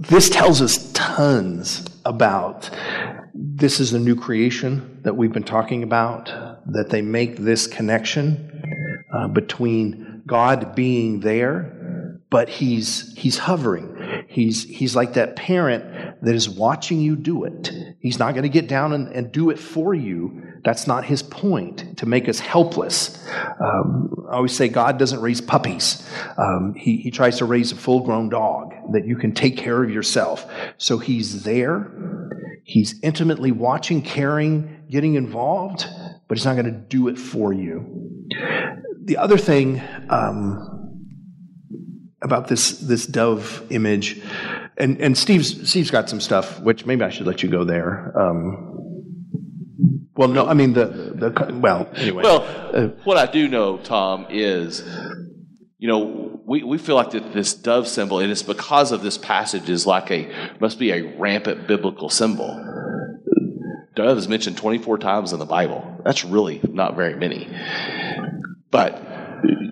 This 0.00 0.30
tells 0.30 0.62
us 0.62 0.92
tons 0.92 1.84
about 2.04 2.70
this 3.34 3.80
is 3.80 3.92
a 3.92 3.98
new 3.98 4.14
creation 4.14 5.00
that 5.02 5.16
we've 5.16 5.32
been 5.32 5.42
talking 5.42 5.82
about, 5.82 6.26
that 6.72 6.90
they 6.90 7.02
make 7.02 7.36
this 7.36 7.66
connection 7.66 9.04
uh, 9.12 9.26
between 9.26 10.22
God 10.24 10.76
being 10.76 11.18
there, 11.18 12.20
but 12.30 12.48
he's, 12.48 13.12
he's 13.16 13.38
hovering. 13.38 14.24
He's, 14.28 14.62
he's 14.64 14.94
like 14.94 15.14
that 15.14 15.34
parent 15.34 15.84
that 16.22 16.34
is 16.34 16.48
watching 16.48 17.00
you 17.00 17.16
do 17.16 17.44
it. 17.44 17.70
He's 18.00 18.18
not 18.18 18.32
going 18.32 18.42
to 18.42 18.48
get 18.48 18.68
down 18.68 18.92
and, 18.92 19.08
and 19.08 19.32
do 19.32 19.50
it 19.50 19.58
for 19.58 19.94
you. 19.94 20.42
That's 20.64 20.86
not 20.86 21.04
his 21.04 21.22
point, 21.22 21.98
to 21.98 22.06
make 22.06 22.28
us 22.28 22.40
helpless. 22.40 23.24
Um, 23.60 24.26
I 24.30 24.36
always 24.36 24.56
say 24.56 24.68
God 24.68 24.98
doesn't 24.98 25.20
raise 25.20 25.40
puppies. 25.40 26.08
Um, 26.36 26.74
he, 26.76 26.96
he 26.98 27.10
tries 27.10 27.38
to 27.38 27.44
raise 27.44 27.72
a 27.72 27.76
full 27.76 28.00
grown 28.00 28.28
dog 28.28 28.74
that 28.92 29.06
you 29.06 29.16
can 29.16 29.32
take 29.32 29.56
care 29.56 29.82
of 29.82 29.90
yourself. 29.90 30.46
So 30.76 30.98
he's 30.98 31.44
there. 31.44 31.90
He's 32.64 33.00
intimately 33.02 33.52
watching, 33.52 34.02
caring, 34.02 34.84
getting 34.90 35.14
involved, 35.14 35.86
but 36.28 36.36
he's 36.36 36.44
not 36.44 36.54
going 36.54 36.66
to 36.66 36.78
do 36.78 37.08
it 37.08 37.18
for 37.18 37.52
you. 37.52 38.26
The 39.04 39.16
other 39.16 39.38
thing 39.38 39.80
um, 40.10 41.06
about 42.20 42.48
this, 42.48 42.72
this 42.80 43.06
dove 43.06 43.64
image, 43.70 44.20
and, 44.78 45.00
and 45.00 45.18
Steve's, 45.18 45.68
Steve's 45.68 45.90
got 45.90 46.08
some 46.08 46.20
stuff, 46.20 46.60
which 46.60 46.86
maybe 46.86 47.02
I 47.02 47.10
should 47.10 47.26
let 47.26 47.42
you 47.42 47.48
go 47.48 47.64
there. 47.64 48.12
Um, 48.18 48.68
well, 50.16 50.28
no, 50.28 50.48
I 50.48 50.54
mean 50.54 50.72
the 50.72 50.86
the 50.86 51.60
well. 51.62 51.88
Anyway, 51.94 52.24
well, 52.24 52.42
uh, 52.74 52.88
what 53.04 53.16
I 53.16 53.30
do 53.30 53.46
know, 53.46 53.78
Tom, 53.78 54.26
is 54.30 54.82
you 55.78 55.86
know 55.86 56.40
we, 56.44 56.64
we 56.64 56.76
feel 56.76 56.96
like 56.96 57.12
that 57.12 57.32
this 57.32 57.54
dove 57.54 57.86
symbol, 57.86 58.18
and 58.18 58.30
it's 58.30 58.42
because 58.42 58.90
of 58.90 59.02
this 59.02 59.16
passage, 59.16 59.70
is 59.70 59.86
like 59.86 60.10
a 60.10 60.28
must 60.58 60.80
be 60.80 60.90
a 60.90 61.02
rampant 61.18 61.68
biblical 61.68 62.10
symbol. 62.10 62.48
Dove 63.94 64.18
is 64.18 64.28
mentioned 64.28 64.56
24 64.56 64.98
times 64.98 65.32
in 65.32 65.38
the 65.38 65.44
Bible. 65.44 66.00
That's 66.04 66.24
really 66.24 66.60
not 66.64 66.96
very 66.96 67.14
many. 67.14 67.48
But 68.72 69.00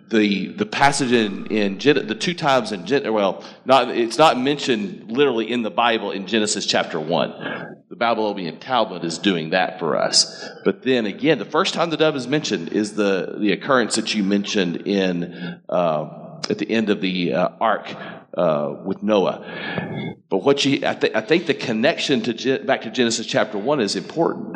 the 0.09 0.49
the 0.49 0.67
passage 0.67 1.13
in 1.13 1.47
in 1.47 1.79
Gen- 1.79 2.07
the 2.07 2.15
two 2.15 2.35
times 2.35 2.73
in 2.73 2.87
Gen- 2.87 3.13
well, 3.13 3.43
not 3.65 3.89
it's 3.89 4.19
not 4.19 4.39
mentioned 4.39 5.11
literally 5.11 5.51
in 5.51 5.63
the 5.63 5.71
Bible 5.71 6.13
in 6.13 6.27
Genesis 6.27 6.67
chapter 6.67 7.01
one. 7.01 7.33
The 7.89 7.97
Babylonian 7.97 8.59
Talmud 8.59 9.05
is 9.05 9.19
doing 9.19 9.51
that 9.51 9.79
for 9.79 9.97
us. 9.97 10.49
But 10.65 10.83
then 10.83 11.07
again, 11.07 11.39
the 11.39 11.45
first 11.45 11.75
time 11.75 11.91
the 11.91 11.97
dove 11.97 12.17
is 12.17 12.27
mentioned 12.27 12.69
is 12.73 12.95
the 12.95 13.37
the 13.39 13.53
occurrence 13.53 13.97
that 13.97 14.15
you 14.15 14.23
mentioned 14.23 14.87
in 14.87 15.61
uh, 15.69 16.39
at 16.51 16.59
the 16.59 16.71
end 16.71 16.91
of 16.91 17.01
the 17.01 17.35
uh, 17.35 17.49
ark 17.61 17.95
uh, 18.37 18.75
with 18.85 19.03
Noah. 19.03 20.15
But 20.29 20.39
what 20.39 20.65
you 20.65 20.87
I, 20.87 20.95
th- 20.95 21.15
I 21.15 21.21
think 21.21 21.47
the 21.47 21.55
connection 21.55 22.23
to 22.23 22.59
back 22.65 22.83
to 22.83 22.91
Genesis 22.91 23.27
chapter 23.27 23.59
one 23.59 23.81
is 23.81 23.97
important. 23.97 24.55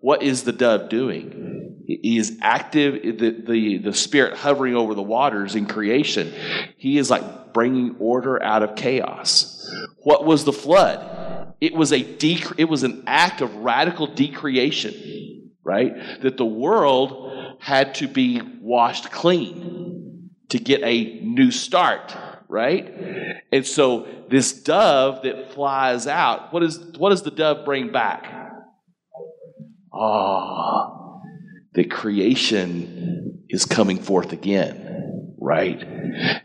What 0.00 0.22
is 0.22 0.44
the 0.44 0.52
dove 0.52 0.88
doing? 0.88 1.49
He 1.90 2.18
is 2.18 2.38
active, 2.40 3.18
the, 3.18 3.30
the, 3.30 3.78
the 3.78 3.92
Spirit 3.92 4.36
hovering 4.36 4.76
over 4.76 4.94
the 4.94 5.02
waters 5.02 5.56
in 5.56 5.66
creation. 5.66 6.32
He 6.76 6.98
is 6.98 7.10
like 7.10 7.52
bringing 7.52 7.96
order 7.98 8.40
out 8.40 8.62
of 8.62 8.76
chaos. 8.76 9.68
What 10.04 10.24
was 10.24 10.44
the 10.44 10.52
flood? 10.52 11.54
It 11.60 11.74
was 11.74 11.90
a 11.92 12.00
dec- 12.00 12.54
it 12.58 12.66
was 12.66 12.84
an 12.84 13.02
act 13.08 13.40
of 13.40 13.56
radical 13.56 14.06
decreation, 14.06 15.50
right? 15.64 15.92
That 16.22 16.36
the 16.36 16.44
world 16.44 17.56
had 17.60 17.96
to 17.96 18.06
be 18.06 18.40
washed 18.60 19.10
clean 19.10 20.30
to 20.50 20.58
get 20.58 20.82
a 20.82 21.20
new 21.22 21.50
start, 21.50 22.16
right? 22.48 22.94
And 23.50 23.66
so 23.66 24.06
this 24.30 24.52
dove 24.52 25.24
that 25.24 25.52
flies 25.54 26.06
out, 26.06 26.52
what, 26.52 26.62
is, 26.62 26.78
what 26.98 27.10
does 27.10 27.22
the 27.22 27.32
dove 27.32 27.64
bring 27.64 27.90
back? 27.90 28.32
Ah, 29.92 30.99
the 31.72 31.84
creation 31.84 33.44
is 33.48 33.64
coming 33.64 33.98
forth 33.98 34.32
again, 34.32 35.34
right? 35.38 35.80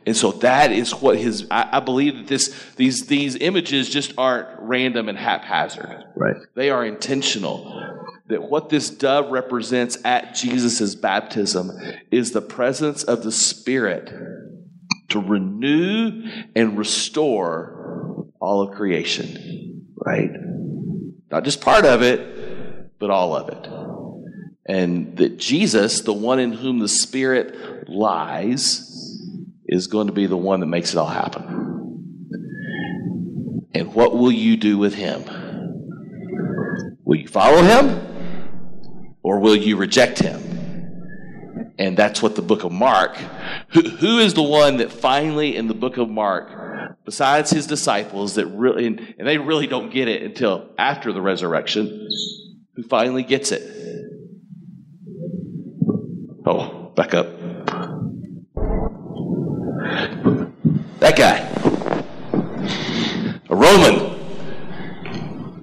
And 0.05 0.15
so 0.15 0.31
that 0.33 0.71
is 0.71 0.93
what 0.93 1.17
his. 1.17 1.47
I, 1.49 1.69
I, 1.73 1.79
believe 1.79 2.15
that 2.15 2.27
this 2.27 2.55
these 2.75 3.07
these 3.07 3.35
images 3.35 3.89
just 3.89 4.13
aren't 4.17 4.47
random 4.59 5.09
and 5.09 5.17
haphazard. 5.17 6.03
Right. 6.15 6.35
They 6.55 6.69
are 6.69 6.85
intentional. 6.85 7.81
That 8.27 8.43
what 8.43 8.69
this 8.69 8.89
dove 8.89 9.31
represents 9.31 9.97
at 10.03 10.33
Jesus' 10.33 10.95
baptism 10.95 11.71
is 12.11 12.31
the 12.31 12.41
presence 12.41 13.03
of 13.03 13.23
the 13.23 13.31
Spirit 13.31 14.11
to 15.09 15.19
renew 15.19 16.23
and 16.55 16.77
restore 16.77 18.27
all 18.39 18.61
of 18.61 18.75
creation. 18.75 19.85
Right. 19.95 20.31
Not 21.31 21.43
just 21.43 21.61
part 21.61 21.85
of 21.85 22.01
it, 22.01 22.99
but 22.99 23.09
all 23.09 23.35
of 23.35 23.49
it. 23.49 23.84
And 24.67 25.15
that 25.17 25.37
Jesus, 25.37 26.01
the 26.01 26.13
one 26.13 26.39
in 26.39 26.51
whom 26.51 26.79
the 26.79 26.87
Spirit 26.87 27.87
lies, 27.87 28.81
is 29.67 29.87
going 29.87 30.07
to 30.07 30.13
be 30.13 30.25
the 30.25 30.37
one 30.37 30.59
that 30.59 30.65
makes 30.67 30.91
it 30.91 30.97
all 30.97 31.07
happen. 31.07 31.65
And 33.73 33.93
what 33.93 34.15
will 34.15 34.31
you 34.31 34.57
do 34.57 34.77
with 34.77 34.93
him? 34.93 35.23
Will 37.03 37.17
you 37.17 37.27
follow 37.27 37.61
him? 37.61 38.01
Or 39.21 39.39
will 39.39 39.55
you 39.55 39.75
reject 39.75 40.19
him? 40.19 40.41
And 41.77 41.97
that's 41.97 42.21
what 42.21 42.35
the 42.35 42.41
book 42.41 42.63
of 42.63 42.71
Mark, 42.71 43.17
who, 43.69 43.81
who 43.81 44.19
is 44.19 44.33
the 44.33 44.43
one 44.43 44.77
that 44.77 44.91
finally 44.91 45.55
in 45.55 45.67
the 45.67 45.73
book 45.73 45.97
of 45.97 46.09
Mark, 46.09 46.49
besides 47.03 47.51
his 47.51 47.67
disciples, 47.67 48.35
that 48.35 48.45
really, 48.47 48.87
and, 48.87 49.15
and 49.19 49.27
they 49.27 49.37
really 49.37 49.67
don't 49.67 49.91
get 49.91 50.07
it 50.07 50.21
until 50.23 50.69
after 50.77 51.11
the 51.11 51.21
resurrection, 51.21 52.07
who 52.75 52.83
finally 52.83 53.23
gets 53.23 53.51
it? 53.51 53.61
Oh, 56.47 56.91
back 56.95 57.15
up. 57.15 57.25
That 60.99 61.17
guy. 61.17 61.39
A 63.49 63.55
Roman. 63.55 64.19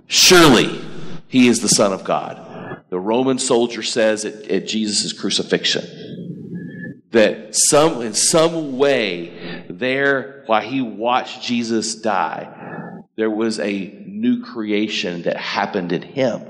Surely 0.08 0.80
he 1.28 1.46
is 1.46 1.60
the 1.60 1.68
Son 1.68 1.92
of 1.92 2.02
God. 2.02 2.82
The 2.90 2.98
Roman 2.98 3.38
soldier 3.38 3.82
says 3.82 4.24
at, 4.24 4.34
at 4.50 4.66
Jesus' 4.66 5.12
crucifixion 5.12 7.02
that 7.12 7.54
some 7.54 8.02
in 8.02 8.14
some 8.14 8.76
way 8.76 9.64
there 9.70 10.42
while 10.46 10.62
he 10.62 10.82
watched 10.82 11.42
Jesus 11.42 11.94
die, 11.94 13.02
there 13.14 13.30
was 13.30 13.60
a 13.60 14.04
new 14.04 14.42
creation 14.42 15.22
that 15.22 15.36
happened 15.36 15.92
in 15.92 16.02
him. 16.02 16.42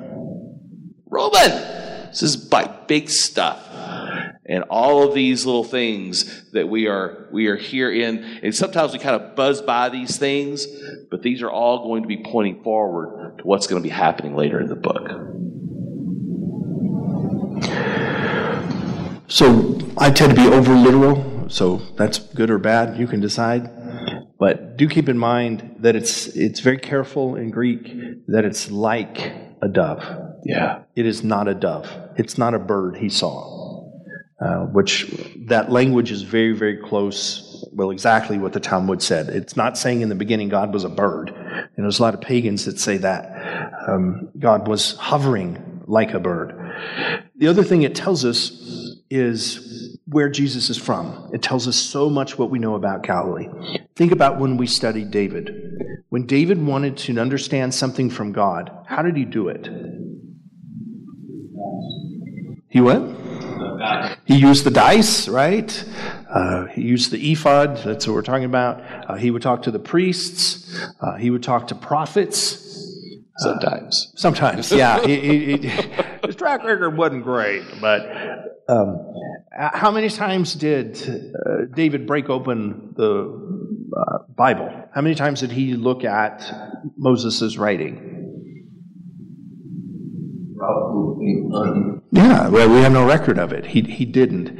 Roman! 1.10 1.50
This 2.08 2.22
is 2.22 2.36
big 2.36 3.10
stuff 3.10 3.71
and 4.52 4.64
all 4.64 5.02
of 5.02 5.14
these 5.14 5.46
little 5.46 5.64
things 5.64 6.50
that 6.50 6.68
we 6.68 6.86
are 6.86 7.26
we 7.32 7.46
are 7.46 7.56
here 7.56 7.90
in. 7.90 8.22
And 8.42 8.54
sometimes 8.54 8.92
we 8.92 8.98
kind 8.98 9.20
of 9.20 9.34
buzz 9.34 9.62
by 9.62 9.88
these 9.88 10.18
things 10.18 10.66
but 11.10 11.22
these 11.22 11.42
are 11.42 11.50
all 11.50 11.86
going 11.86 12.02
to 12.02 12.08
be 12.08 12.22
pointing 12.22 12.62
forward 12.62 13.38
to 13.38 13.44
what's 13.44 13.66
going 13.66 13.82
to 13.82 13.86
be 13.86 13.92
happening 13.94 14.36
later 14.36 14.60
in 14.60 14.68
the 14.68 14.76
book. 14.76 15.08
So 19.28 19.78
i 19.96 20.10
tend 20.10 20.36
to 20.36 20.42
be 20.42 20.48
over 20.48 20.74
literal 20.74 21.48
so 21.48 21.76
that's 21.96 22.18
good 22.18 22.50
or 22.50 22.58
bad 22.58 22.98
you 22.98 23.06
can 23.06 23.20
decide. 23.20 23.70
But 24.38 24.76
do 24.76 24.86
keep 24.88 25.08
in 25.08 25.16
mind 25.16 25.76
that 25.78 25.96
it's 25.96 26.26
it's 26.28 26.60
very 26.60 26.78
careful 26.78 27.36
in 27.36 27.50
greek 27.50 27.84
that 28.26 28.44
it's 28.44 28.70
like 28.70 29.32
a 29.62 29.68
dove. 29.68 30.04
Yeah. 30.44 30.82
It 30.94 31.06
is 31.06 31.22
not 31.22 31.48
a 31.48 31.54
dove. 31.54 31.88
It's 32.16 32.36
not 32.36 32.52
a 32.52 32.58
bird 32.58 32.96
he 32.98 33.08
saw 33.08 33.51
uh, 34.42 34.64
which 34.66 35.06
that 35.36 35.70
language 35.70 36.10
is 36.10 36.22
very, 36.22 36.52
very 36.52 36.76
close, 36.76 37.64
well, 37.72 37.90
exactly 37.90 38.38
what 38.38 38.52
the 38.52 38.60
Talmud 38.60 39.00
said. 39.00 39.28
It's 39.28 39.56
not 39.56 39.78
saying 39.78 40.00
in 40.00 40.08
the 40.08 40.14
beginning 40.14 40.48
God 40.48 40.72
was 40.72 40.84
a 40.84 40.88
bird. 40.88 41.32
There's 41.76 41.98
a 41.98 42.02
lot 42.02 42.14
of 42.14 42.20
pagans 42.20 42.64
that 42.64 42.78
say 42.78 42.96
that. 42.98 43.72
Um, 43.88 44.30
God 44.38 44.68
was 44.68 44.96
hovering 44.96 45.82
like 45.86 46.14
a 46.14 46.20
bird. 46.20 46.54
The 47.36 47.48
other 47.48 47.64
thing 47.64 47.82
it 47.82 47.94
tells 47.94 48.24
us 48.24 48.50
is 49.10 49.98
where 50.06 50.28
Jesus 50.28 50.70
is 50.70 50.78
from. 50.78 51.30
It 51.32 51.42
tells 51.42 51.68
us 51.68 51.76
so 51.76 52.08
much 52.08 52.38
what 52.38 52.50
we 52.50 52.58
know 52.58 52.74
about 52.74 53.02
Galilee. 53.02 53.48
Think 53.96 54.12
about 54.12 54.38
when 54.40 54.56
we 54.56 54.66
studied 54.66 55.10
David. 55.10 55.54
When 56.08 56.26
David 56.26 56.64
wanted 56.64 56.96
to 56.98 57.18
understand 57.18 57.74
something 57.74 58.10
from 58.10 58.32
God, 58.32 58.70
how 58.86 59.02
did 59.02 59.16
he 59.16 59.24
do 59.24 59.48
it? 59.48 59.68
He 62.68 62.80
what? 62.80 63.21
He 64.24 64.36
used 64.36 64.64
the 64.64 64.70
dice, 64.70 65.28
right? 65.28 65.84
Uh, 66.28 66.66
he 66.66 66.82
used 66.82 67.10
the 67.10 67.32
ephod. 67.32 67.78
That's 67.78 68.06
what 68.06 68.14
we're 68.14 68.22
talking 68.22 68.44
about. 68.44 68.82
Uh, 69.08 69.16
he 69.16 69.30
would 69.30 69.42
talk 69.42 69.62
to 69.62 69.70
the 69.70 69.78
priests. 69.78 70.78
Uh, 71.00 71.16
he 71.16 71.30
would 71.30 71.42
talk 71.42 71.68
to 71.68 71.74
prophets. 71.74 72.60
Sometimes. 73.38 74.12
sometimes, 74.14 74.70
yeah. 74.70 75.00
he, 75.06 75.18
he, 75.18 75.56
he, 75.56 75.68
his 76.26 76.36
track 76.36 76.62
record 76.64 76.96
wasn't 76.96 77.24
great, 77.24 77.64
but 77.80 78.02
um, 78.68 79.14
how 79.56 79.90
many 79.90 80.08
times 80.08 80.54
did 80.54 81.34
uh, 81.34 81.64
David 81.74 82.06
break 82.06 82.28
open 82.28 82.92
the 82.96 83.90
uh, 83.96 84.18
Bible? 84.36 84.70
How 84.94 85.00
many 85.00 85.14
times 85.14 85.40
did 85.40 85.50
he 85.50 85.74
look 85.74 86.04
at 86.04 86.44
Moses' 86.96 87.56
writing? 87.56 88.21
Yeah, 92.12 92.48
well, 92.48 92.68
we 92.68 92.80
have 92.80 92.92
no 92.92 93.06
record 93.06 93.38
of 93.38 93.52
it. 93.52 93.66
He, 93.66 93.82
he 93.82 94.04
didn't. 94.04 94.58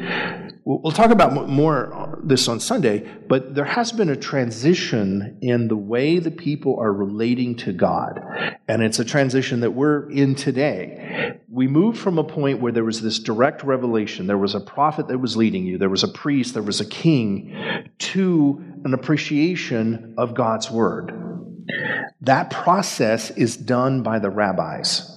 We'll 0.64 0.92
talk 0.92 1.10
about 1.10 1.48
more 1.48 2.20
this 2.22 2.46
on 2.46 2.60
Sunday, 2.60 3.08
but 3.28 3.54
there 3.54 3.64
has 3.64 3.90
been 3.90 4.08
a 4.10 4.16
transition 4.16 5.38
in 5.42 5.66
the 5.66 5.76
way 5.76 6.20
the 6.20 6.30
people 6.30 6.78
are 6.78 6.92
relating 6.92 7.56
to 7.56 7.72
God. 7.72 8.20
And 8.68 8.80
it's 8.80 9.00
a 9.00 9.04
transition 9.04 9.60
that 9.60 9.72
we're 9.72 10.08
in 10.10 10.36
today. 10.36 11.40
We 11.48 11.66
moved 11.66 11.98
from 11.98 12.18
a 12.18 12.24
point 12.24 12.60
where 12.60 12.70
there 12.70 12.84
was 12.84 13.02
this 13.02 13.18
direct 13.18 13.64
revelation, 13.64 14.28
there 14.28 14.38
was 14.38 14.54
a 14.54 14.60
prophet 14.60 15.08
that 15.08 15.18
was 15.18 15.36
leading 15.36 15.66
you, 15.66 15.78
there 15.78 15.90
was 15.90 16.04
a 16.04 16.08
priest, 16.08 16.54
there 16.54 16.62
was 16.62 16.80
a 16.80 16.86
king, 16.86 17.56
to 17.98 18.62
an 18.84 18.94
appreciation 18.94 20.14
of 20.16 20.34
God's 20.34 20.70
word. 20.70 21.12
That 22.20 22.50
process 22.50 23.30
is 23.32 23.56
done 23.56 24.02
by 24.04 24.20
the 24.20 24.30
rabbis. 24.30 25.08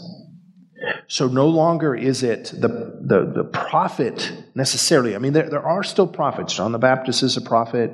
So 1.08 1.28
no 1.28 1.48
longer 1.48 1.96
is 1.96 2.24
it 2.24 2.46
the, 2.46 2.68
the, 3.02 3.32
the 3.36 3.44
prophet 3.44 4.32
necessarily. 4.56 5.16
I 5.16 5.20
mean, 5.20 5.34
there, 5.34 5.50
there 5.50 5.66
are 5.66 5.84
still 5.84 6.08
prophets. 6.08 6.54
John 6.56 6.72
the 6.72 6.80
Baptist 6.80 7.24
is 7.24 7.38
a 7.38 7.42
prophet. 7.42 7.94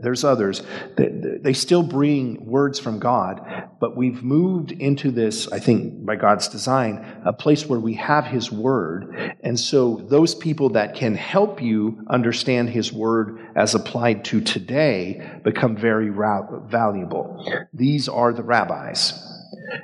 There's 0.00 0.24
others. 0.24 0.62
They, 0.96 1.08
they 1.42 1.52
still 1.52 1.82
bring 1.82 2.44
words 2.46 2.78
from 2.78 2.98
God. 2.98 3.40
But 3.80 3.96
we've 3.96 4.22
moved 4.22 4.72
into 4.72 5.10
this, 5.10 5.50
I 5.50 5.58
think, 5.58 6.04
by 6.06 6.16
God's 6.16 6.48
design, 6.48 7.04
a 7.24 7.32
place 7.32 7.66
where 7.66 7.80
we 7.80 7.94
have 7.94 8.24
His 8.24 8.50
Word. 8.50 9.34
And 9.42 9.58
so 9.58 10.06
those 10.08 10.34
people 10.34 10.70
that 10.70 10.94
can 10.94 11.14
help 11.14 11.60
you 11.60 12.04
understand 12.08 12.70
His 12.70 12.92
Word 12.92 13.40
as 13.56 13.74
applied 13.74 14.24
to 14.26 14.40
today 14.40 15.38
become 15.44 15.76
very 15.76 16.08
valuable. 16.08 17.66
These 17.72 18.08
are 18.08 18.32
the 18.32 18.42
rabbis. 18.42 19.12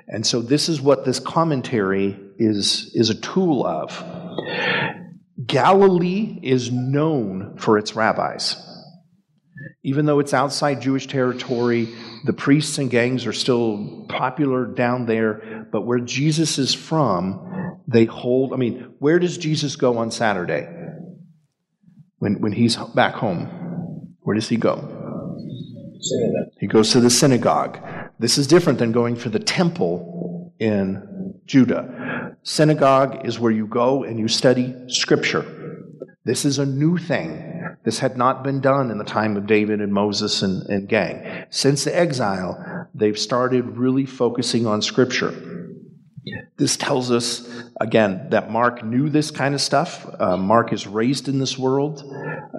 And 0.09 0.27
so 0.27 0.43
this 0.43 0.69
is 0.69 0.81
what 0.81 1.05
this 1.05 1.21
commentary 1.21 2.19
is, 2.41 2.91
is 2.95 3.11
a 3.11 3.15
tool 3.15 3.65
of. 3.65 4.03
Galilee 5.47 6.39
is 6.43 6.73
known 6.73 7.57
for 7.59 7.79
its 7.79 7.95
rabbis. 7.95 8.57
Even 9.83 10.07
though 10.07 10.19
it's 10.19 10.35
outside 10.35 10.81
Jewish 10.81 11.07
territory, 11.07 11.89
the 12.25 12.33
priests 12.33 12.79
and 12.79 12.91
gangs 12.91 13.27
are 13.27 13.33
still 13.33 14.07
popular 14.09 14.67
down 14.67 15.07
there, 15.07 15.67
but 15.71 15.83
where 15.83 16.01
Jesus 16.01 16.59
is 16.59 16.75
from, 16.75 17.79
they 17.87 18.07
hold. 18.07 18.53
I 18.53 18.57
mean, 18.57 18.95
where 18.99 19.19
does 19.19 19.39
Jesus 19.39 19.77
go 19.77 19.99
on 19.99 20.11
Saturday? 20.11 20.67
When, 22.19 22.41
when 22.41 22.53
he's 22.53 22.77
back 22.77 23.15
home, 23.15 23.47
where 24.21 24.35
does 24.35 24.49
he 24.49 24.57
go? 24.57 24.97
He 26.59 26.67
goes 26.67 26.93
to 26.93 27.01
the 27.01 27.11
synagogue. 27.11 27.79
This 28.19 28.39
is 28.39 28.47
different 28.47 28.79
than 28.79 28.93
going 28.93 29.17
for 29.17 29.29
the 29.31 29.39
temple 29.39 30.55
in 30.59 31.41
Judah. 31.47 32.00
Synagogue 32.43 33.27
is 33.27 33.39
where 33.39 33.53
you 33.53 33.67
go 33.67 34.05
and 34.05 34.19
you 34.19 34.29
study 34.29 34.75
scripture. 34.89 35.85
This 36.25 36.45
is 36.45 36.59
a 36.59 36.67
new 36.67 36.97
thing. 36.97 37.77
This 37.85 37.99
had 37.99 38.17
not 38.17 38.45
been 38.45 38.61
done 38.61 38.91
in 38.91 38.99
the 38.99 39.05
time 39.05 39.37
of 39.37 39.47
David 39.47 39.81
and 39.81 39.93
Moses 39.93 40.43
and, 40.43 40.63
and 40.69 40.89
gang. 40.89 41.47
Since 41.51 41.85
the 41.85 41.97
exile, 41.97 42.89
they've 42.95 43.19
started 43.19 43.77
really 43.79 44.05
focusing 44.05 44.67
on 44.67 44.83
Scripture. 44.83 45.31
This 46.57 46.77
tells 46.77 47.11
us, 47.11 47.49
again, 47.81 48.29
that 48.31 48.51
Mark 48.51 48.85
knew 48.85 49.09
this 49.09 49.31
kind 49.31 49.55
of 49.55 49.61
stuff. 49.61 50.07
Uh, 50.19 50.37
Mark 50.37 50.73
is 50.73 50.87
raised 50.87 51.29
in 51.29 51.39
this 51.39 51.59
world. 51.59 52.05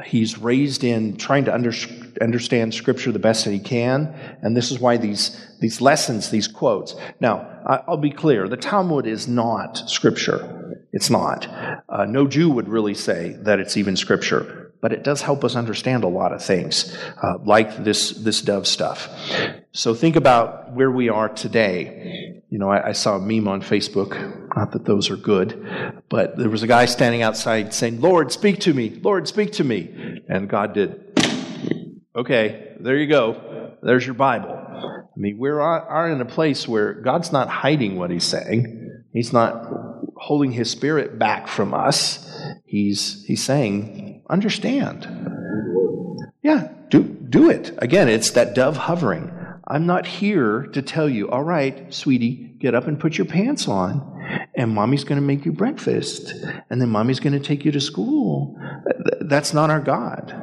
He's 0.05 0.37
raised 0.37 0.83
in 0.83 1.17
trying 1.17 1.45
to 1.45 1.53
under, 1.53 1.71
understand 2.19 2.73
Scripture 2.73 3.11
the 3.11 3.19
best 3.19 3.45
that 3.45 3.51
he 3.51 3.59
can. 3.59 4.07
And 4.41 4.57
this 4.57 4.71
is 4.71 4.79
why 4.79 4.97
these, 4.97 5.39
these 5.59 5.79
lessons, 5.79 6.31
these 6.31 6.47
quotes. 6.47 6.95
Now, 7.19 7.47
I'll 7.87 7.97
be 7.97 8.11
clear 8.11 8.47
the 8.47 8.57
Talmud 8.57 9.05
is 9.05 9.27
not 9.27 9.77
Scripture. 9.89 10.83
It's 10.91 11.09
not. 11.09 11.47
Uh, 11.87 12.05
no 12.05 12.27
Jew 12.27 12.49
would 12.49 12.67
really 12.67 12.95
say 12.95 13.37
that 13.43 13.59
it's 13.59 13.77
even 13.77 13.95
Scripture 13.95 14.61
but 14.81 14.91
it 14.91 15.03
does 15.03 15.21
help 15.21 15.43
us 15.43 15.55
understand 15.55 16.03
a 16.03 16.07
lot 16.07 16.33
of 16.33 16.43
things, 16.43 16.97
uh, 17.21 17.37
like 17.45 17.83
this, 17.83 18.11
this 18.11 18.41
dove 18.41 18.67
stuff. 18.67 19.09
So 19.71 19.93
think 19.93 20.15
about 20.15 20.73
where 20.73 20.89
we 20.89 21.07
are 21.07 21.29
today. 21.29 22.40
You 22.51 22.59
know, 22.59 22.69
I, 22.69 22.89
I, 22.89 22.91
saw 22.91 23.15
a 23.15 23.19
meme 23.19 23.47
on 23.47 23.61
Facebook, 23.61 24.11
not 24.57 24.73
that 24.73 24.83
those 24.83 25.09
are 25.09 25.15
good, 25.15 26.03
but 26.09 26.37
there 26.37 26.49
was 26.49 26.63
a 26.63 26.67
guy 26.67 26.83
standing 26.83 27.21
outside 27.21 27.73
saying, 27.73 28.01
Lord, 28.01 28.29
speak 28.33 28.59
to 28.61 28.73
me, 28.73 28.99
Lord, 29.01 29.25
speak 29.29 29.53
to 29.53 29.63
me. 29.63 30.21
And 30.27 30.49
God 30.49 30.73
did, 30.73 31.17
okay, 32.13 32.75
there 32.81 32.97
you 32.97 33.07
go. 33.07 33.77
There's 33.81 34.05
your 34.05 34.15
Bible. 34.15 34.49
I 34.51 35.15
mean, 35.15 35.37
we 35.37 35.49
are 35.49 36.11
in 36.11 36.19
a 36.19 36.25
place 36.25 36.67
where 36.67 36.93
God's 36.93 37.31
not 37.31 37.47
hiding 37.47 37.95
what 37.95 38.11
He's 38.11 38.25
saying. 38.25 39.05
He's 39.13 39.31
not 39.31 39.71
holding 40.17 40.51
His 40.51 40.69
Spirit 40.69 41.17
back 41.17 41.47
from 41.47 41.73
us. 41.73 42.29
He's, 42.65 43.23
he's 43.23 43.41
saying, 43.41 44.23
understand. 44.29 45.07
Yeah, 46.43 46.67
do, 46.89 47.03
do 47.03 47.49
it. 47.49 47.71
Again, 47.77 48.09
it's 48.09 48.31
that 48.31 48.55
dove 48.55 48.75
hovering. 48.75 49.31
I'm 49.71 49.85
not 49.85 50.05
here 50.05 50.63
to 50.73 50.81
tell 50.81 51.07
you, 51.07 51.29
all 51.29 51.43
right, 51.43 51.93
sweetie, 51.93 52.55
get 52.59 52.75
up 52.75 52.87
and 52.87 52.99
put 52.99 53.17
your 53.17 53.25
pants 53.25 53.69
on, 53.69 54.49
and 54.53 54.69
mommy's 54.69 55.05
going 55.05 55.19
to 55.19 55.25
make 55.25 55.45
you 55.45 55.53
breakfast, 55.53 56.33
and 56.69 56.81
then 56.81 56.89
mommy's 56.89 57.21
going 57.21 57.31
to 57.31 57.39
take 57.39 57.63
you 57.63 57.71
to 57.71 57.79
school. 57.79 58.57
That's 59.21 59.53
not 59.53 59.69
our 59.69 59.79
God. 59.79 60.35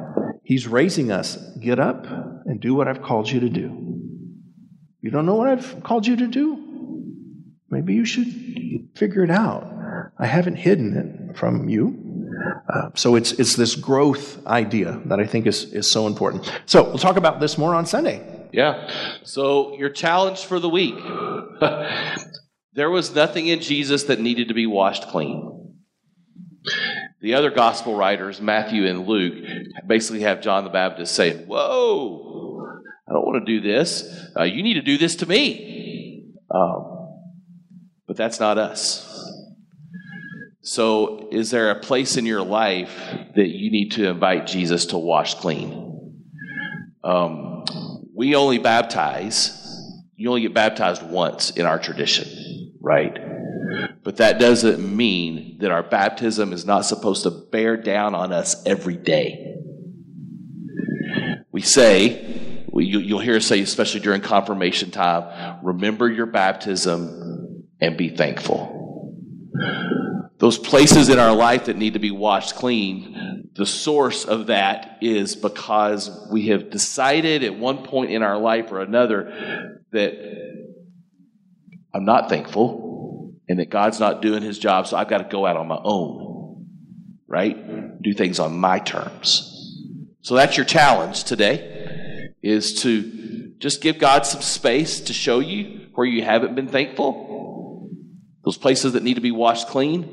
He's 0.43 0.67
raising 0.67 1.11
us. 1.11 1.37
Get 1.59 1.79
up 1.79 2.07
and 2.07 2.59
do 2.59 2.73
what 2.73 2.87
I've 2.87 3.03
called 3.03 3.29
you 3.29 3.39
to 3.41 3.49
do. 3.49 3.99
You 5.01 5.11
don't 5.11 5.27
know 5.27 5.35
what 5.35 5.47
I've 5.47 5.83
called 5.83 6.07
you 6.07 6.15
to 6.15 6.27
do? 6.27 6.65
Maybe 7.69 7.93
you 7.93 8.05
should 8.05 8.33
figure 8.95 9.23
it 9.23 9.29
out. 9.29 9.71
I 10.17 10.25
haven't 10.25 10.55
hidden 10.55 10.97
it 10.97 11.37
from 11.37 11.69
you. 11.69 12.33
Uh, 12.67 12.89
so 12.95 13.15
it's, 13.15 13.33
it's 13.33 13.55
this 13.55 13.75
growth 13.75 14.43
idea 14.47 14.99
that 15.05 15.19
I 15.19 15.27
think 15.27 15.45
is, 15.45 15.71
is 15.71 15.89
so 15.89 16.07
important. 16.07 16.51
So 16.65 16.83
we'll 16.83 16.97
talk 16.97 17.17
about 17.17 17.39
this 17.39 17.59
more 17.59 17.75
on 17.75 17.85
Sunday. 17.85 18.38
Yeah. 18.51 18.91
So 19.23 19.75
your 19.77 19.89
challenge 19.89 20.45
for 20.45 20.59
the 20.59 20.69
week 20.69 20.95
there 22.73 22.89
was 22.89 23.13
nothing 23.13 23.47
in 23.47 23.59
Jesus 23.59 24.03
that 24.05 24.19
needed 24.19 24.47
to 24.47 24.53
be 24.53 24.65
washed 24.65 25.07
clean. 25.09 25.75
The 27.21 27.33
other 27.33 27.51
gospel 27.51 27.95
writers, 27.95 28.39
Matthew 28.39 28.85
and 28.85 29.05
Luke, 29.05 29.45
basically 29.85 30.21
have 30.21 30.41
John 30.41 30.63
the 30.63 30.69
Baptist 30.69 31.13
saying, 31.15 31.47
Whoa, 31.47 32.65
I 33.07 33.13
don't 33.13 33.25
want 33.25 33.45
to 33.45 33.59
do 33.59 33.61
this. 33.61 34.03
Uh, 34.37 34.43
you 34.43 34.63
need 34.63 34.75
to 34.75 34.81
do 34.81 34.97
this 34.97 35.17
to 35.17 35.25
me. 35.25 36.31
Um, 36.53 37.19
but 38.07 38.17
that's 38.17 38.39
not 38.39 38.57
us. 38.57 39.05
So, 40.61 41.29
is 41.31 41.51
there 41.51 41.71
a 41.71 41.79
place 41.79 42.17
in 42.17 42.25
your 42.25 42.41
life 42.41 42.91
that 43.35 43.47
you 43.47 43.71
need 43.71 43.91
to 43.93 44.07
invite 44.07 44.47
Jesus 44.47 44.87
to 44.87 44.97
wash 44.97 45.35
clean? 45.35 46.25
Um, 47.03 47.65
we 48.19 48.35
only 48.35 48.57
baptize, 48.57 49.55
you 50.17 50.27
only 50.27 50.41
get 50.41 50.53
baptized 50.53 51.01
once 51.01 51.51
in 51.51 51.65
our 51.65 51.79
tradition, 51.79 52.73
right? 52.81 53.17
But 54.03 54.17
that 54.17 54.41
doesn't 54.41 54.81
mean 54.81 55.59
that 55.61 55.71
our 55.71 55.83
baptism 55.83 56.51
is 56.51 56.65
not 56.65 56.81
supposed 56.81 57.23
to 57.23 57.31
bear 57.31 57.77
down 57.77 58.15
on 58.15 58.33
us 58.33 58.61
every 58.65 58.97
day. 58.97 59.55
We 61.53 61.61
say, 61.61 62.65
you'll 62.73 63.21
hear 63.21 63.37
us 63.37 63.45
say, 63.45 63.61
especially 63.61 64.01
during 64.01 64.19
confirmation 64.19 64.91
time, 64.91 65.61
remember 65.63 66.09
your 66.09 66.25
baptism 66.25 67.63
and 67.79 67.95
be 67.95 68.09
thankful 68.09 68.79
those 70.39 70.57
places 70.57 71.09
in 71.09 71.19
our 71.19 71.35
life 71.35 71.65
that 71.65 71.77
need 71.77 71.93
to 71.93 71.99
be 71.99 72.11
washed 72.11 72.55
clean, 72.55 73.38
the 73.59 73.65
source 73.65 74.23
of 74.23 74.47
that 74.47 74.99
is 75.01 75.35
because 75.35 76.09
we 76.31 76.47
have 76.47 76.69
decided 76.69 77.43
at 77.43 77.59
one 77.59 77.83
point 77.83 78.09
in 78.09 78.23
our 78.23 78.37
life 78.37 78.71
or 78.71 78.79
another 78.79 79.81
that 79.91 80.13
I'm 81.93 82.05
not 82.05 82.29
thankful 82.29 83.35
and 83.49 83.59
that 83.59 83.69
God's 83.69 83.99
not 83.99 84.21
doing 84.21 84.43
his 84.43 84.59
job, 84.59 84.87
so 84.87 84.95
I've 84.95 85.09
got 85.09 85.17
to 85.17 85.25
go 85.25 85.45
out 85.45 85.57
on 85.57 85.67
my 85.67 85.79
own, 85.83 86.67
right? 87.27 88.01
Do 88.01 88.13
things 88.13 88.39
on 88.39 88.57
my 88.57 88.79
terms. 88.79 89.75
So 90.21 90.35
that's 90.35 90.55
your 90.55 90.65
challenge 90.65 91.25
today 91.25 92.29
is 92.41 92.81
to 92.83 93.51
just 93.57 93.81
give 93.81 93.99
God 93.99 94.25
some 94.25 94.41
space 94.41 95.01
to 95.01 95.11
show 95.11 95.39
you 95.39 95.87
where 95.95 96.07
you 96.07 96.23
haven't 96.23 96.55
been 96.55 96.69
thankful 96.69 97.89
those 98.45 98.57
places 98.57 98.93
that 98.93 99.03
need 99.03 99.15
to 99.15 99.21
be 99.21 99.31
washed 99.31 99.67
clean, 99.67 100.03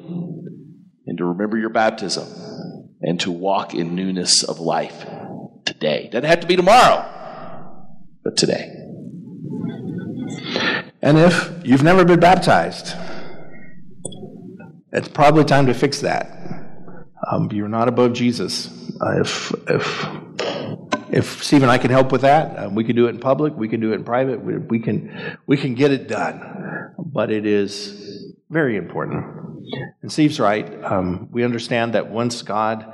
and 1.06 1.16
to 1.18 1.24
remember 1.24 1.56
your 1.56 1.70
baptism, 1.70 2.26
and 3.06 3.20
to 3.20 3.30
walk 3.30 3.72
in 3.72 3.94
newness 3.94 4.42
of 4.42 4.58
life 4.58 5.06
today. 5.64 6.08
Doesn't 6.10 6.28
have 6.28 6.40
to 6.40 6.46
be 6.46 6.56
tomorrow, 6.56 7.08
but 8.24 8.36
today. 8.36 8.72
And 11.00 11.16
if 11.16 11.52
you've 11.64 11.84
never 11.84 12.04
been 12.04 12.18
baptized, 12.18 12.94
it's 14.92 15.06
probably 15.06 15.44
time 15.44 15.66
to 15.66 15.74
fix 15.74 16.00
that. 16.00 16.32
Um, 17.30 17.48
you're 17.52 17.68
not 17.68 17.86
above 17.86 18.12
Jesus. 18.12 18.68
Uh, 19.00 19.20
if 19.20 19.52
if 19.68 20.06
if 21.10 21.44
Steve 21.44 21.62
and 21.62 21.70
I 21.70 21.78
can 21.78 21.92
help 21.92 22.10
with 22.10 22.22
that, 22.22 22.56
uh, 22.56 22.68
we 22.68 22.82
can 22.82 22.96
do 22.96 23.06
it 23.06 23.10
in 23.10 23.20
public. 23.20 23.54
We 23.54 23.68
can 23.68 23.80
do 23.80 23.92
it 23.92 23.96
in 23.96 24.04
private. 24.04 24.44
We, 24.44 24.58
we 24.58 24.80
can 24.80 25.38
we 25.46 25.56
can 25.56 25.74
get 25.74 25.92
it 25.92 26.08
done. 26.08 26.94
But 26.98 27.30
it 27.30 27.46
is 27.46 28.25
very 28.50 28.76
important. 28.76 29.24
And 30.02 30.12
Steve's 30.12 30.38
right. 30.38 30.84
Um, 30.84 31.28
we 31.32 31.44
understand 31.44 31.94
that 31.94 32.08
once 32.08 32.42
God 32.42 32.86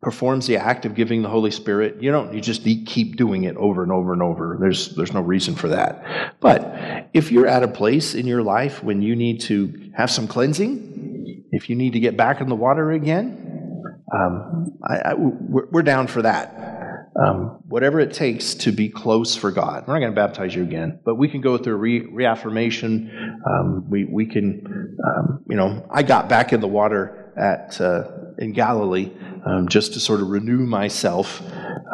performs 0.00 0.46
the 0.46 0.56
act 0.56 0.86
of 0.86 0.94
giving 0.94 1.22
the 1.22 1.28
Holy 1.28 1.50
Spirit, 1.50 2.02
you 2.02 2.10
don't 2.10 2.32
you 2.32 2.40
just 2.40 2.64
keep 2.64 3.16
doing 3.16 3.44
it 3.44 3.56
over 3.56 3.82
and 3.82 3.92
over 3.92 4.12
and 4.12 4.22
over. 4.22 4.56
There's 4.58 4.94
there's 4.94 5.12
no 5.12 5.20
reason 5.20 5.54
for 5.54 5.68
that. 5.68 6.40
But 6.40 7.08
if 7.12 7.30
you're 7.30 7.46
at 7.46 7.62
a 7.62 7.68
place 7.68 8.14
in 8.14 8.26
your 8.26 8.42
life 8.42 8.82
when 8.82 9.02
you 9.02 9.14
need 9.14 9.40
to 9.42 9.92
have 9.94 10.10
some 10.10 10.26
cleansing, 10.26 11.44
if 11.52 11.68
you 11.68 11.76
need 11.76 11.92
to 11.92 12.00
get 12.00 12.16
back 12.16 12.40
in 12.40 12.48
the 12.48 12.54
water 12.54 12.92
again, 12.92 13.82
um, 14.14 14.78
I, 14.82 14.96
I, 14.96 15.14
we're, 15.14 15.66
we're 15.70 15.82
down 15.82 16.06
for 16.06 16.22
that 16.22 16.99
um, 17.16 17.58
whatever 17.66 18.00
it 18.00 18.12
takes 18.12 18.54
to 18.54 18.72
be 18.72 18.88
close 18.88 19.34
for 19.34 19.50
God. 19.50 19.86
We're 19.86 19.94
not 19.94 20.00
going 20.00 20.12
to 20.12 20.16
baptize 20.16 20.54
you 20.54 20.62
again, 20.62 21.00
but 21.04 21.16
we 21.16 21.28
can 21.28 21.40
go 21.40 21.58
through 21.58 21.76
re- 21.76 22.06
reaffirmation. 22.06 23.40
Um, 23.46 23.90
we, 23.90 24.04
we 24.04 24.26
can, 24.26 24.96
um, 25.04 25.44
you 25.48 25.56
know, 25.56 25.86
I 25.90 26.02
got 26.02 26.28
back 26.28 26.52
in 26.52 26.60
the 26.60 26.68
water 26.68 27.32
at 27.36 27.80
uh, 27.80 28.04
in 28.38 28.52
Galilee 28.52 29.10
um, 29.44 29.68
just 29.68 29.94
to 29.94 30.00
sort 30.00 30.20
of 30.20 30.28
renew 30.28 30.66
myself, 30.66 31.42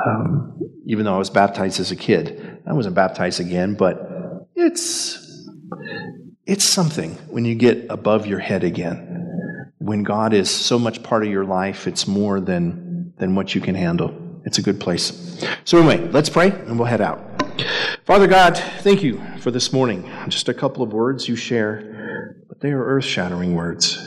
um, 0.07 0.61
even 0.87 1.05
though 1.05 1.14
I 1.14 1.19
was 1.19 1.31
baptized 1.31 1.81
as 1.81 1.91
a 1.91 1.97
kid. 1.97 2.62
I 2.67 2.73
wasn't 2.73 2.95
baptized 2.95 3.41
again, 3.41 3.75
but 3.75 4.47
it's 4.55 5.49
it's 6.45 6.64
something 6.64 7.12
when 7.29 7.45
you 7.45 7.55
get 7.55 7.87
above 7.91 8.27
your 8.27 8.39
head 8.39 8.64
again. 8.64 9.73
When 9.79 10.03
God 10.03 10.33
is 10.33 10.51
so 10.51 10.79
much 10.79 11.03
part 11.03 11.25
of 11.25 11.31
your 11.31 11.45
life, 11.45 11.87
it's 11.87 12.07
more 12.07 12.41
than 12.41 13.14
than 13.19 13.35
what 13.35 13.55
you 13.55 13.61
can 13.61 13.75
handle. 13.75 14.26
It's 14.47 14.59
a 14.59 14.63
good 14.63 14.79
place. 14.79 15.45
So, 15.65 15.79
anyway, 15.79 16.09
let's 16.13 16.31
pray 16.31 16.51
and 16.51 16.79
we'll 16.79 16.87
head 16.87 17.01
out. 17.01 17.21
Father 18.05 18.29
God, 18.29 18.57
thank 18.57 19.03
you 19.03 19.21
for 19.41 19.51
this 19.51 19.73
morning. 19.73 20.09
Just 20.29 20.49
a 20.49 20.55
couple 20.55 20.85
of 20.85 20.93
words 20.93 21.29
you 21.29 21.35
share, 21.35 22.45
but 22.49 22.61
they 22.61 22.71
are 22.71 22.85
earth 22.85 23.05
shattering 23.05 23.57
words. 23.57 23.99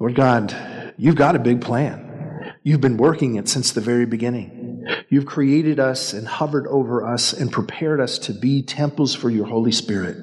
Lord 0.00 0.16
God, 0.16 0.94
you've 0.98 1.14
got 1.14 1.36
a 1.36 1.38
big 1.38 1.60
plan. 1.60 2.54
You've 2.64 2.80
been 2.80 2.96
working 2.96 3.36
it 3.36 3.48
since 3.48 3.70
the 3.70 3.80
very 3.80 4.04
beginning. 4.04 4.84
You've 5.08 5.26
created 5.26 5.78
us 5.78 6.12
and 6.12 6.26
hovered 6.26 6.66
over 6.66 7.06
us 7.06 7.32
and 7.32 7.52
prepared 7.52 8.00
us 8.00 8.18
to 8.18 8.32
be 8.32 8.64
temples 8.64 9.14
for 9.14 9.30
your 9.30 9.46
Holy 9.46 9.70
Spirit, 9.70 10.16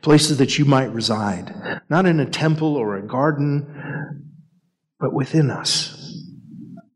places 0.00 0.38
that 0.38 0.58
you 0.58 0.64
might 0.64 0.90
reside, 0.90 1.82
not 1.90 2.06
in 2.06 2.18
a 2.18 2.24
temple 2.24 2.76
or 2.76 2.96
a 2.96 3.06
garden, 3.06 4.24
but 4.98 5.12
within 5.12 5.50
us 5.50 5.99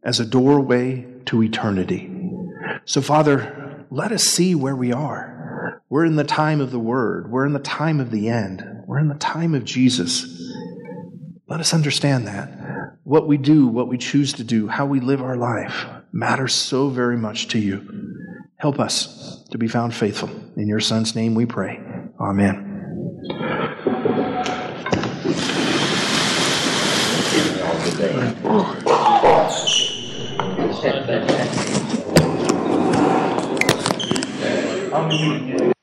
as 0.05 0.21
a 0.21 0.27
doorway 0.27 1.07
to 1.27 1.43
eternity. 1.43 2.11
So, 2.85 3.01
Father, 3.01 3.87
let 3.91 4.13
us 4.13 4.25
see 4.25 4.55
where 4.55 4.77
we 4.77 4.93
are. 4.93 5.81
We're 5.89 6.05
in 6.05 6.17
the 6.17 6.25
time 6.25 6.61
of 6.61 6.71
the 6.71 6.79
Word, 6.79 7.31
we're 7.31 7.47
in 7.47 7.53
the 7.53 7.59
time 7.59 8.01
of 8.01 8.11
the 8.11 8.29
end, 8.29 8.65
we're 8.87 8.99
in 8.99 9.09
the 9.09 9.15
time 9.15 9.55
of 9.55 9.65
Jesus. 9.65 10.43
Let 11.47 11.61
us 11.61 11.73
understand 11.73 12.27
that. 12.27 12.99
What 13.05 13.29
we 13.29 13.37
do, 13.37 13.67
what 13.67 13.89
we 13.89 13.99
choose 13.99 14.33
to 14.35 14.45
do, 14.45 14.67
how 14.67 14.87
we 14.87 15.01
live 15.01 15.23
our 15.23 15.37
life 15.37 15.87
matters 16.13 16.55
so 16.55 16.89
very 16.89 17.17
much 17.17 17.49
to 17.49 17.59
you. 17.59 18.17
Help 18.57 18.81
us 18.81 19.45
to 19.51 19.59
be 19.59 19.69
found 19.69 19.95
faithful. 19.95 20.31
In 20.57 20.69
your 20.69 20.81
Son's 20.81 21.15
name 21.15 21.35
we 21.35 21.45
pray. 21.47 21.81
Amen. 22.19 22.71
All 28.45 28.84
Amin. 34.93 35.74